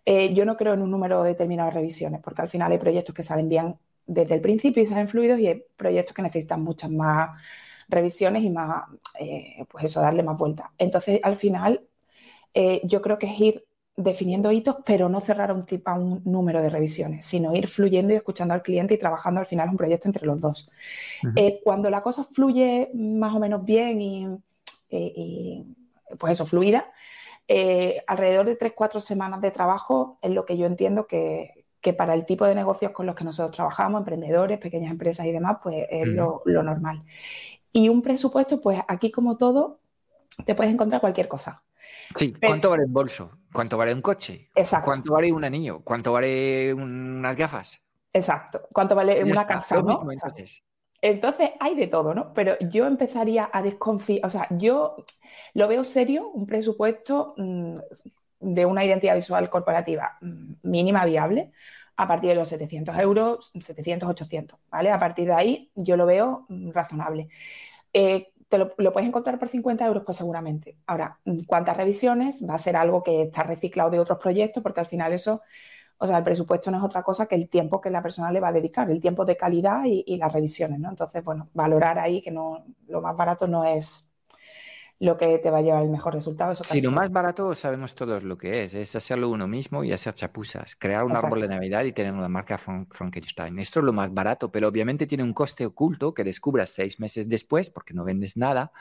Eh, 0.05 0.33
yo 0.33 0.45
no 0.45 0.57
creo 0.57 0.73
en 0.73 0.81
un 0.81 0.91
número 0.91 1.23
determinado 1.23 1.69
de 1.69 1.75
revisiones, 1.75 2.21
porque 2.21 2.41
al 2.41 2.49
final 2.49 2.71
hay 2.71 2.77
proyectos 2.77 3.15
que 3.15 3.23
salen 3.23 3.47
bien 3.47 3.77
desde 4.05 4.35
el 4.35 4.41
principio 4.41 4.83
y 4.83 4.87
salen 4.87 5.07
fluidos 5.07 5.39
y 5.39 5.47
hay 5.47 5.63
proyectos 5.77 6.13
que 6.13 6.21
necesitan 6.21 6.61
muchas 6.63 6.91
más 6.91 7.29
revisiones 7.87 8.43
y 8.43 8.49
más, 8.49 8.83
eh, 9.19 9.65
pues 9.69 9.85
eso, 9.85 10.01
darle 10.01 10.23
más 10.23 10.37
vuelta. 10.37 10.73
Entonces, 10.77 11.19
al 11.23 11.37
final, 11.37 11.87
eh, 12.53 12.81
yo 12.83 13.01
creo 13.01 13.17
que 13.19 13.27
es 13.27 13.39
ir 13.39 13.65
definiendo 13.99 14.51
hitos, 14.51 14.77
pero 14.85 15.09
no 15.09 15.19
cerrar 15.19 15.51
un, 15.51 15.65
tipo, 15.65 15.91
a 15.91 15.95
un 15.95 16.21
número 16.23 16.61
de 16.61 16.69
revisiones, 16.69 17.25
sino 17.25 17.53
ir 17.53 17.67
fluyendo 17.67 18.13
y 18.13 18.17
escuchando 18.17 18.53
al 18.53 18.61
cliente 18.61 18.93
y 18.93 18.97
trabajando 18.97 19.41
al 19.41 19.45
final 19.45 19.69
un 19.69 19.77
proyecto 19.77 20.07
entre 20.07 20.25
los 20.25 20.39
dos. 20.39 20.69
Eh, 21.35 21.59
cuando 21.63 21.89
la 21.89 22.01
cosa 22.01 22.23
fluye 22.23 22.89
más 22.93 23.35
o 23.35 23.39
menos 23.39 23.65
bien 23.65 24.01
y, 24.01 24.27
eh, 24.89 25.65
pues 26.17 26.33
eso, 26.33 26.45
fluida, 26.45 26.91
eh, 27.47 28.01
alrededor 28.07 28.45
de 28.45 28.55
3-4 28.55 29.01
semanas 29.01 29.41
de 29.41 29.51
trabajo 29.51 30.17
es 30.21 30.31
lo 30.31 30.45
que 30.45 30.57
yo 30.57 30.65
entiendo 30.65 31.05
que, 31.05 31.65
para 31.97 32.13
el 32.13 32.25
tipo 32.25 32.45
de 32.45 32.55
negocios 32.55 32.91
con 32.91 33.05
los 33.05 33.15
que 33.15 33.25
nosotros 33.25 33.55
trabajamos, 33.55 33.99
emprendedores, 33.99 34.59
pequeñas 34.59 34.91
empresas 34.91 35.25
y 35.25 35.31
demás, 35.31 35.57
pues 35.61 35.85
es 35.89 36.07
lo, 36.07 36.41
lo 36.45 36.63
normal. 36.63 37.03
Y 37.73 37.89
un 37.89 38.01
presupuesto, 38.01 38.61
pues 38.61 38.79
aquí 38.87 39.11
como 39.11 39.35
todo, 39.35 39.79
te 40.45 40.55
puedes 40.55 40.73
encontrar 40.73 41.01
cualquier 41.01 41.27
cosa. 41.27 41.63
Sí, 42.15 42.33
¿cuánto 42.33 42.69
vale 42.69 42.85
un 42.85 42.93
bolso? 42.93 43.31
¿Cuánto 43.53 43.77
vale 43.77 43.93
un 43.93 44.01
coche? 44.01 44.49
Exacto. 44.55 44.85
¿Cuánto 44.85 45.13
vale 45.13 45.31
un 45.31 45.43
anillo? 45.43 45.81
¿Cuánto 45.83 46.13
vale 46.13 46.73
unas 46.73 47.35
gafas? 47.35 47.81
Exacto. 48.13 48.67
¿Cuánto 48.71 48.95
vale 48.95 49.23
una 49.23 49.45
casa? 49.45 49.81
¿no? 49.81 50.01
entonces. 51.01 51.51
hay 51.59 51.75
de 51.75 51.87
todo, 51.87 52.13
¿no? 52.13 52.33
Pero 52.33 52.57
yo 52.59 52.85
empezaría 52.87 53.49
a 53.51 53.61
desconfiar, 53.61 54.25
o 54.25 54.29
sea, 54.29 54.47
yo 54.51 55.05
lo 55.53 55.67
veo 55.67 55.83
serio, 55.83 56.29
un 56.29 56.45
presupuesto 56.45 57.33
mm, 57.37 57.77
de 58.39 58.65
una 58.65 58.83
identidad 58.83 59.15
visual 59.15 59.49
corporativa 59.49 60.17
mm, 60.21 60.53
mínima 60.63 61.05
viable 61.05 61.51
a 61.95 62.07
partir 62.07 62.29
de 62.29 62.35
los 62.35 62.47
700 62.47 62.97
euros, 62.97 63.51
700, 63.59 64.09
800, 64.09 64.59
¿vale? 64.69 64.91
A 64.91 64.99
partir 64.99 65.27
de 65.27 65.33
ahí 65.33 65.71
yo 65.75 65.97
lo 65.97 66.05
veo 66.05 66.45
mm, 66.49 66.71
razonable. 66.71 67.29
Eh, 67.93 68.31
te 68.49 68.57
lo, 68.57 68.75
puedes 68.75 69.07
encontrar 69.07 69.39
por 69.39 69.49
50 69.49 69.85
euros, 69.85 70.03
pues 70.05 70.17
seguramente. 70.17 70.77
Ahora, 70.87 71.19
¿cuántas 71.47 71.77
revisiones? 71.77 72.43
Va 72.47 72.55
a 72.55 72.57
ser 72.57 72.75
algo 72.75 73.03
que 73.03 73.23
está 73.23 73.43
reciclado 73.43 73.91
de 73.91 73.99
otros 73.99 74.19
proyectos, 74.19 74.63
porque 74.63 74.81
al 74.81 74.87
final 74.87 75.13
eso, 75.13 75.41
o 75.97 76.07
sea, 76.07 76.17
el 76.17 76.23
presupuesto 76.23 76.71
no 76.71 76.77
es 76.79 76.83
otra 76.83 77.03
cosa 77.03 77.27
que 77.27 77.35
el 77.35 77.49
tiempo 77.49 77.81
que 77.81 77.91
la 77.91 78.01
persona 78.01 78.31
le 78.31 78.39
va 78.39 78.49
a 78.49 78.51
dedicar, 78.53 78.89
el 78.91 78.99
tiempo 78.99 79.25
de 79.25 79.37
calidad 79.37 79.83
y, 79.85 80.03
y 80.07 80.17
las 80.17 80.33
revisiones, 80.33 80.79
¿no? 80.79 80.89
Entonces, 80.89 81.23
bueno, 81.23 81.49
valorar 81.53 81.99
ahí 81.99 82.21
que 82.21 82.31
no, 82.31 82.65
lo 82.87 83.01
más 83.01 83.15
barato 83.15 83.47
no 83.47 83.65
es 83.65 84.08
lo 84.99 85.15
que 85.17 85.39
te 85.39 85.49
va 85.49 85.59
a 85.59 85.61
llevar 85.61 85.83
el 85.83 85.89
mejor 85.89 86.13
resultado. 86.13 86.51
Eso 86.51 86.63
sí, 86.65 86.81
lo 86.81 86.91
más 86.91 87.09
barato 87.09 87.55
sabemos 87.55 87.95
todos 87.95 88.21
lo 88.23 88.37
que 88.37 88.63
es, 88.65 88.73
es 88.73 88.95
hacerlo 88.97 89.29
uno 89.29 89.47
mismo 89.47 89.85
y 89.85 89.93
hacer 89.93 90.13
chapuzas, 90.13 90.75
crear 90.75 91.05
un 91.05 91.15
árbol 91.15 91.39
de 91.39 91.47
Navidad 91.47 91.85
y 91.85 91.93
tener 91.93 92.11
una 92.11 92.27
marca 92.27 92.57
Frankenstein. 92.57 93.57
Esto 93.59 93.79
es 93.79 93.85
lo 93.85 93.93
más 93.93 94.13
barato, 94.13 94.51
pero 94.51 94.67
obviamente 94.67 95.07
tiene 95.07 95.23
un 95.23 95.31
coste 95.31 95.65
oculto 95.65 96.13
que 96.13 96.25
descubras 96.25 96.71
seis 96.71 96.99
meses 96.99 97.29
después 97.29 97.69
porque 97.69 97.93
no 97.93 98.03
vendes 98.03 98.35
nada, 98.35 98.73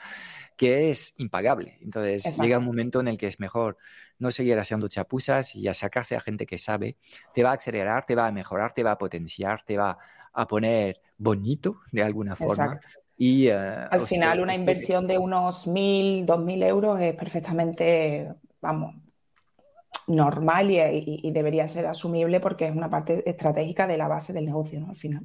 que 0.56 0.90
es 0.90 1.14
impagable. 1.18 1.78
Entonces 1.82 2.36
llega 2.36 2.58
un 2.58 2.64
momento 2.64 2.98
en 2.98 3.08
el 3.08 3.16
que 3.16 3.28
es 3.28 3.38
mejor 3.38 3.76
no 4.18 4.32
seguir 4.32 4.58
haciendo 4.58 4.88
chapuzas 4.88 5.54
y 5.54 5.72
sacarse 5.72 6.16
a 6.16 6.20
gente 6.20 6.46
que 6.46 6.58
sabe, 6.58 6.96
te 7.32 7.44
va 7.44 7.50
a 7.50 7.54
acelerar, 7.54 8.06
te 8.06 8.16
va 8.16 8.26
a 8.26 8.32
mejorar, 8.32 8.74
te 8.74 8.82
va 8.82 8.90
a 8.90 8.98
potenciar, 8.98 9.62
te 9.62 9.76
va 9.76 9.96
a 10.32 10.48
poner 10.48 11.00
bonito 11.16 11.82
de 11.92 12.02
alguna 12.02 12.34
forma. 12.34 12.80
Y, 13.20 13.48
eh, 13.48 13.54
Al 13.54 14.06
final, 14.06 14.40
una 14.40 14.54
inversión 14.54 15.08
de 15.08 15.18
unos 15.18 15.66
1.000, 15.66 16.24
2.000 16.24 16.62
euros 16.62 17.00
es 17.00 17.16
perfectamente, 17.16 18.32
vamos, 18.60 18.94
normal 20.06 20.70
y, 20.70 21.30
debería 21.32 21.66
ser 21.66 21.86
asumible 21.86 22.38
porque 22.38 22.68
es 22.68 22.74
una 22.74 22.88
parte 22.88 23.28
estratégica 23.28 23.88
de 23.88 23.98
la 23.98 24.06
base 24.06 24.32
del 24.32 24.46
negocio, 24.46 24.80
¿no? 24.80 24.90
Al 24.90 24.96
final. 24.96 25.24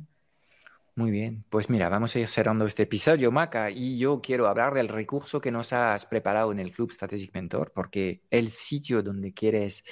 Muy 0.96 1.10
bien, 1.10 1.44
pues 1.50 1.72
mira, 1.72 1.90
vamos 1.90 2.16
a 2.16 2.20
ir 2.20 2.28
cerrando 2.28 2.68
este 2.68 2.84
episodio, 2.84 3.32
Maca, 3.32 3.72
y 3.72 3.98
yo 3.98 4.22
quiero 4.22 4.48
hablar 4.48 4.76
del 4.76 4.90
recurso 4.90 5.42
que 5.42 5.50
nos 5.50 5.74
has 5.74 6.06
preparado 6.06 6.52
en 6.52 6.60
el 6.60 6.72
Club 6.72 6.92
Strategic 6.92 7.34
Mentor, 7.34 7.72
porque 7.74 8.22
el 8.30 8.52
sitio 8.52 9.02
donde 9.02 9.34
quieres 9.34 9.84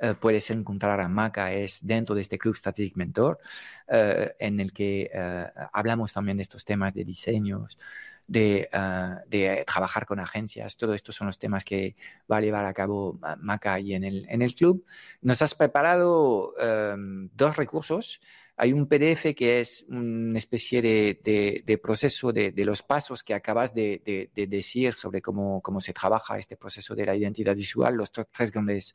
eh, 0.00 0.14
puedes 0.18 0.50
encontrar 0.50 1.00
a 1.00 1.08
Maca 1.08 1.52
es 1.52 1.86
dentro 1.86 2.16
de 2.16 2.22
este 2.22 2.36
Club 2.36 2.56
Strategic 2.56 2.96
Mentor, 2.96 3.38
eh, 3.86 4.34
en 4.40 4.58
el 4.58 4.72
que 4.72 5.08
eh, 5.14 5.46
hablamos 5.72 6.12
también 6.12 6.38
de 6.38 6.42
estos 6.42 6.64
temas 6.64 6.94
de 6.94 7.04
diseños, 7.04 7.78
de, 8.26 8.68
de, 9.28 9.64
trabajar 9.66 10.04
con 10.04 10.18
agencias. 10.18 10.76
Todo 10.76 10.94
esto 10.94 11.12
son 11.12 11.28
los 11.28 11.38
temas 11.38 11.64
que 11.64 11.94
va 12.30 12.38
a 12.38 12.40
llevar 12.40 12.64
a 12.64 12.72
cabo 12.74 13.18
Maca 13.38 13.74
ahí 13.74 13.94
en 13.94 14.02
el, 14.04 14.26
en 14.28 14.42
el 14.42 14.54
club. 14.54 14.84
Nos 15.20 15.42
has 15.42 15.54
preparado 15.54 16.54
em, 16.58 17.28
dos 17.34 17.56
recursos. 17.56 18.20
Hay 18.62 18.72
un 18.72 18.86
PDF 18.86 19.34
que 19.34 19.60
es 19.60 19.86
una 19.88 20.38
especie 20.38 20.82
de, 20.82 21.62
de, 21.64 21.78
proceso 21.78 22.32
de, 22.32 22.52
de, 22.52 22.64
los 22.64 22.82
pasos 22.82 23.22
que 23.22 23.32
acabas 23.32 23.72
de, 23.72 24.30
decir 24.34 24.92
sobre 24.92 25.22
cómo, 25.22 25.62
cómo 25.62 25.80
se 25.80 25.92
trabaja 25.92 26.38
este 26.38 26.56
proceso 26.56 26.94
de 26.94 27.06
la 27.06 27.16
identidad 27.16 27.56
visual, 27.56 27.94
los 27.94 28.12
tres 28.12 28.50
grandes 28.52 28.94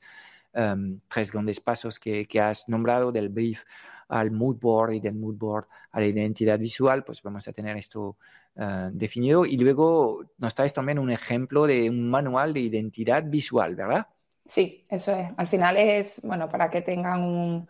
Em, 0.55 0.99
tres 1.09 1.33
grandes 1.33 1.59
pasos 1.59 1.99
que, 1.99 2.25
has 2.39 2.69
nombrado, 2.69 3.11
del 3.11 3.27
brief 3.27 3.63
al 4.07 4.31
mood 4.31 4.55
board 4.57 4.93
y 4.93 4.99
del 5.01 5.15
mood 5.15 5.35
board 5.35 5.67
a 5.91 5.99
la 5.99 6.05
identidad 6.05 6.57
visual, 6.57 7.03
pues 7.03 7.21
vamos 7.21 7.45
a 7.49 7.51
tener 7.51 7.75
esto 7.75 8.15
eh, 8.55 8.89
definido. 8.93 9.45
Y 9.45 9.57
luego 9.57 10.23
nos 10.37 10.55
traes 10.55 10.71
también 10.71 10.97
un 10.97 11.11
ejemplo 11.11 11.67
de 11.67 11.89
un 11.89 12.09
manual 12.09 12.53
de 12.53 12.61
identidad 12.61 13.25
visual, 13.25 13.75
¿verdad? 13.75 14.07
Sí, 14.45 14.85
eso 14.89 15.11
es. 15.13 15.29
Al 15.35 15.47
final 15.47 15.75
es, 15.75 16.21
bueno, 16.23 16.47
para 16.47 16.69
que 16.69 16.81
tengan 16.81 17.21
un, 17.21 17.67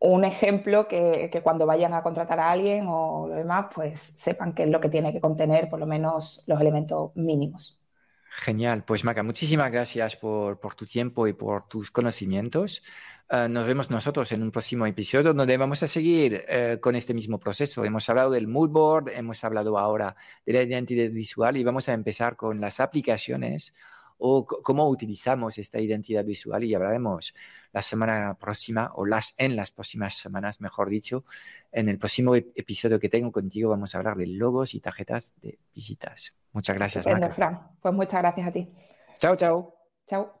un 0.00 0.24
ejemplo 0.24 0.88
que, 0.88 1.28
que, 1.30 1.42
cuando 1.42 1.66
vayan 1.66 1.94
a 1.94 2.02
contratar 2.02 2.40
a 2.40 2.50
alguien 2.50 2.86
o 2.88 3.28
lo 3.28 3.34
demás, 3.36 3.66
pues 3.74 4.00
sepan 4.00 4.54
qué 4.54 4.64
es 4.64 4.70
lo 4.70 4.80
que 4.80 4.88
tiene 4.88 5.12
que 5.12 5.20
contener, 5.20 5.68
por 5.68 5.78
lo 5.78 5.86
menos 5.86 6.42
los 6.46 6.60
elementos 6.60 7.12
mínimos. 7.14 7.80
Genial, 8.32 8.84
pues 8.84 9.04
Maca, 9.04 9.24
muchísimas 9.24 9.72
gracias 9.72 10.16
por, 10.16 10.58
tu 10.76 10.86
tiempo 10.86 11.26
y 11.26 11.32
por 11.32 11.66
tus 11.68 11.90
conocimientos. 11.90 12.82
Ah, 13.28 13.48
nos 13.48 13.66
vemos 13.66 13.90
nosotros 13.90 14.30
en 14.30 14.42
un 14.42 14.52
próximo 14.52 14.86
episodio 14.86 15.34
donde 15.34 15.56
vamos 15.56 15.82
a 15.82 15.88
seguir 15.88 16.44
eh, 16.48 16.78
con 16.80 16.94
este 16.94 17.12
mismo 17.12 17.40
proceso. 17.40 17.84
Hemos 17.84 18.08
hablado 18.08 18.30
del 18.30 18.46
mood 18.46 18.70
board, 18.70 19.08
hemos 19.10 19.42
hablado 19.42 19.76
ahora 19.78 20.14
de 20.46 20.52
la 20.52 20.62
identidad 20.62 21.10
visual 21.10 21.56
y 21.56 21.64
vamos 21.64 21.88
a 21.88 21.92
empezar 21.92 22.36
con 22.36 22.60
las 22.60 22.78
aplicaciones 22.78 23.74
o 24.20 24.46
cómo 24.46 24.88
utilizamos 24.88 25.58
esta 25.58 25.80
identidad 25.80 26.24
visual 26.24 26.62
y 26.64 26.74
hablaremos 26.74 27.34
la 27.72 27.82
semana 27.82 28.36
próxima 28.38 28.92
o 28.94 29.06
las 29.06 29.34
en 29.38 29.56
las 29.56 29.70
próximas 29.70 30.14
semanas, 30.14 30.60
mejor 30.60 30.88
dicho. 30.90 31.24
En 31.72 31.88
el 31.88 31.98
próximo 31.98 32.34
episodio 32.34 33.00
que 33.00 33.08
tengo 33.08 33.32
contigo 33.32 33.70
vamos 33.70 33.94
a 33.94 33.98
hablar 33.98 34.16
de 34.16 34.26
logos 34.26 34.74
y 34.74 34.80
tarjetas 34.80 35.32
de 35.40 35.58
visitas. 35.74 36.34
Muchas 36.52 36.76
gracias. 36.76 37.04
Fran. 37.34 37.60
Pues 37.80 37.94
muchas 37.94 38.20
gracias 38.20 38.46
a 38.46 38.52
ti. 38.52 38.68
Chao, 39.18 39.36
chao. 39.36 39.74
Chao. 40.06 40.40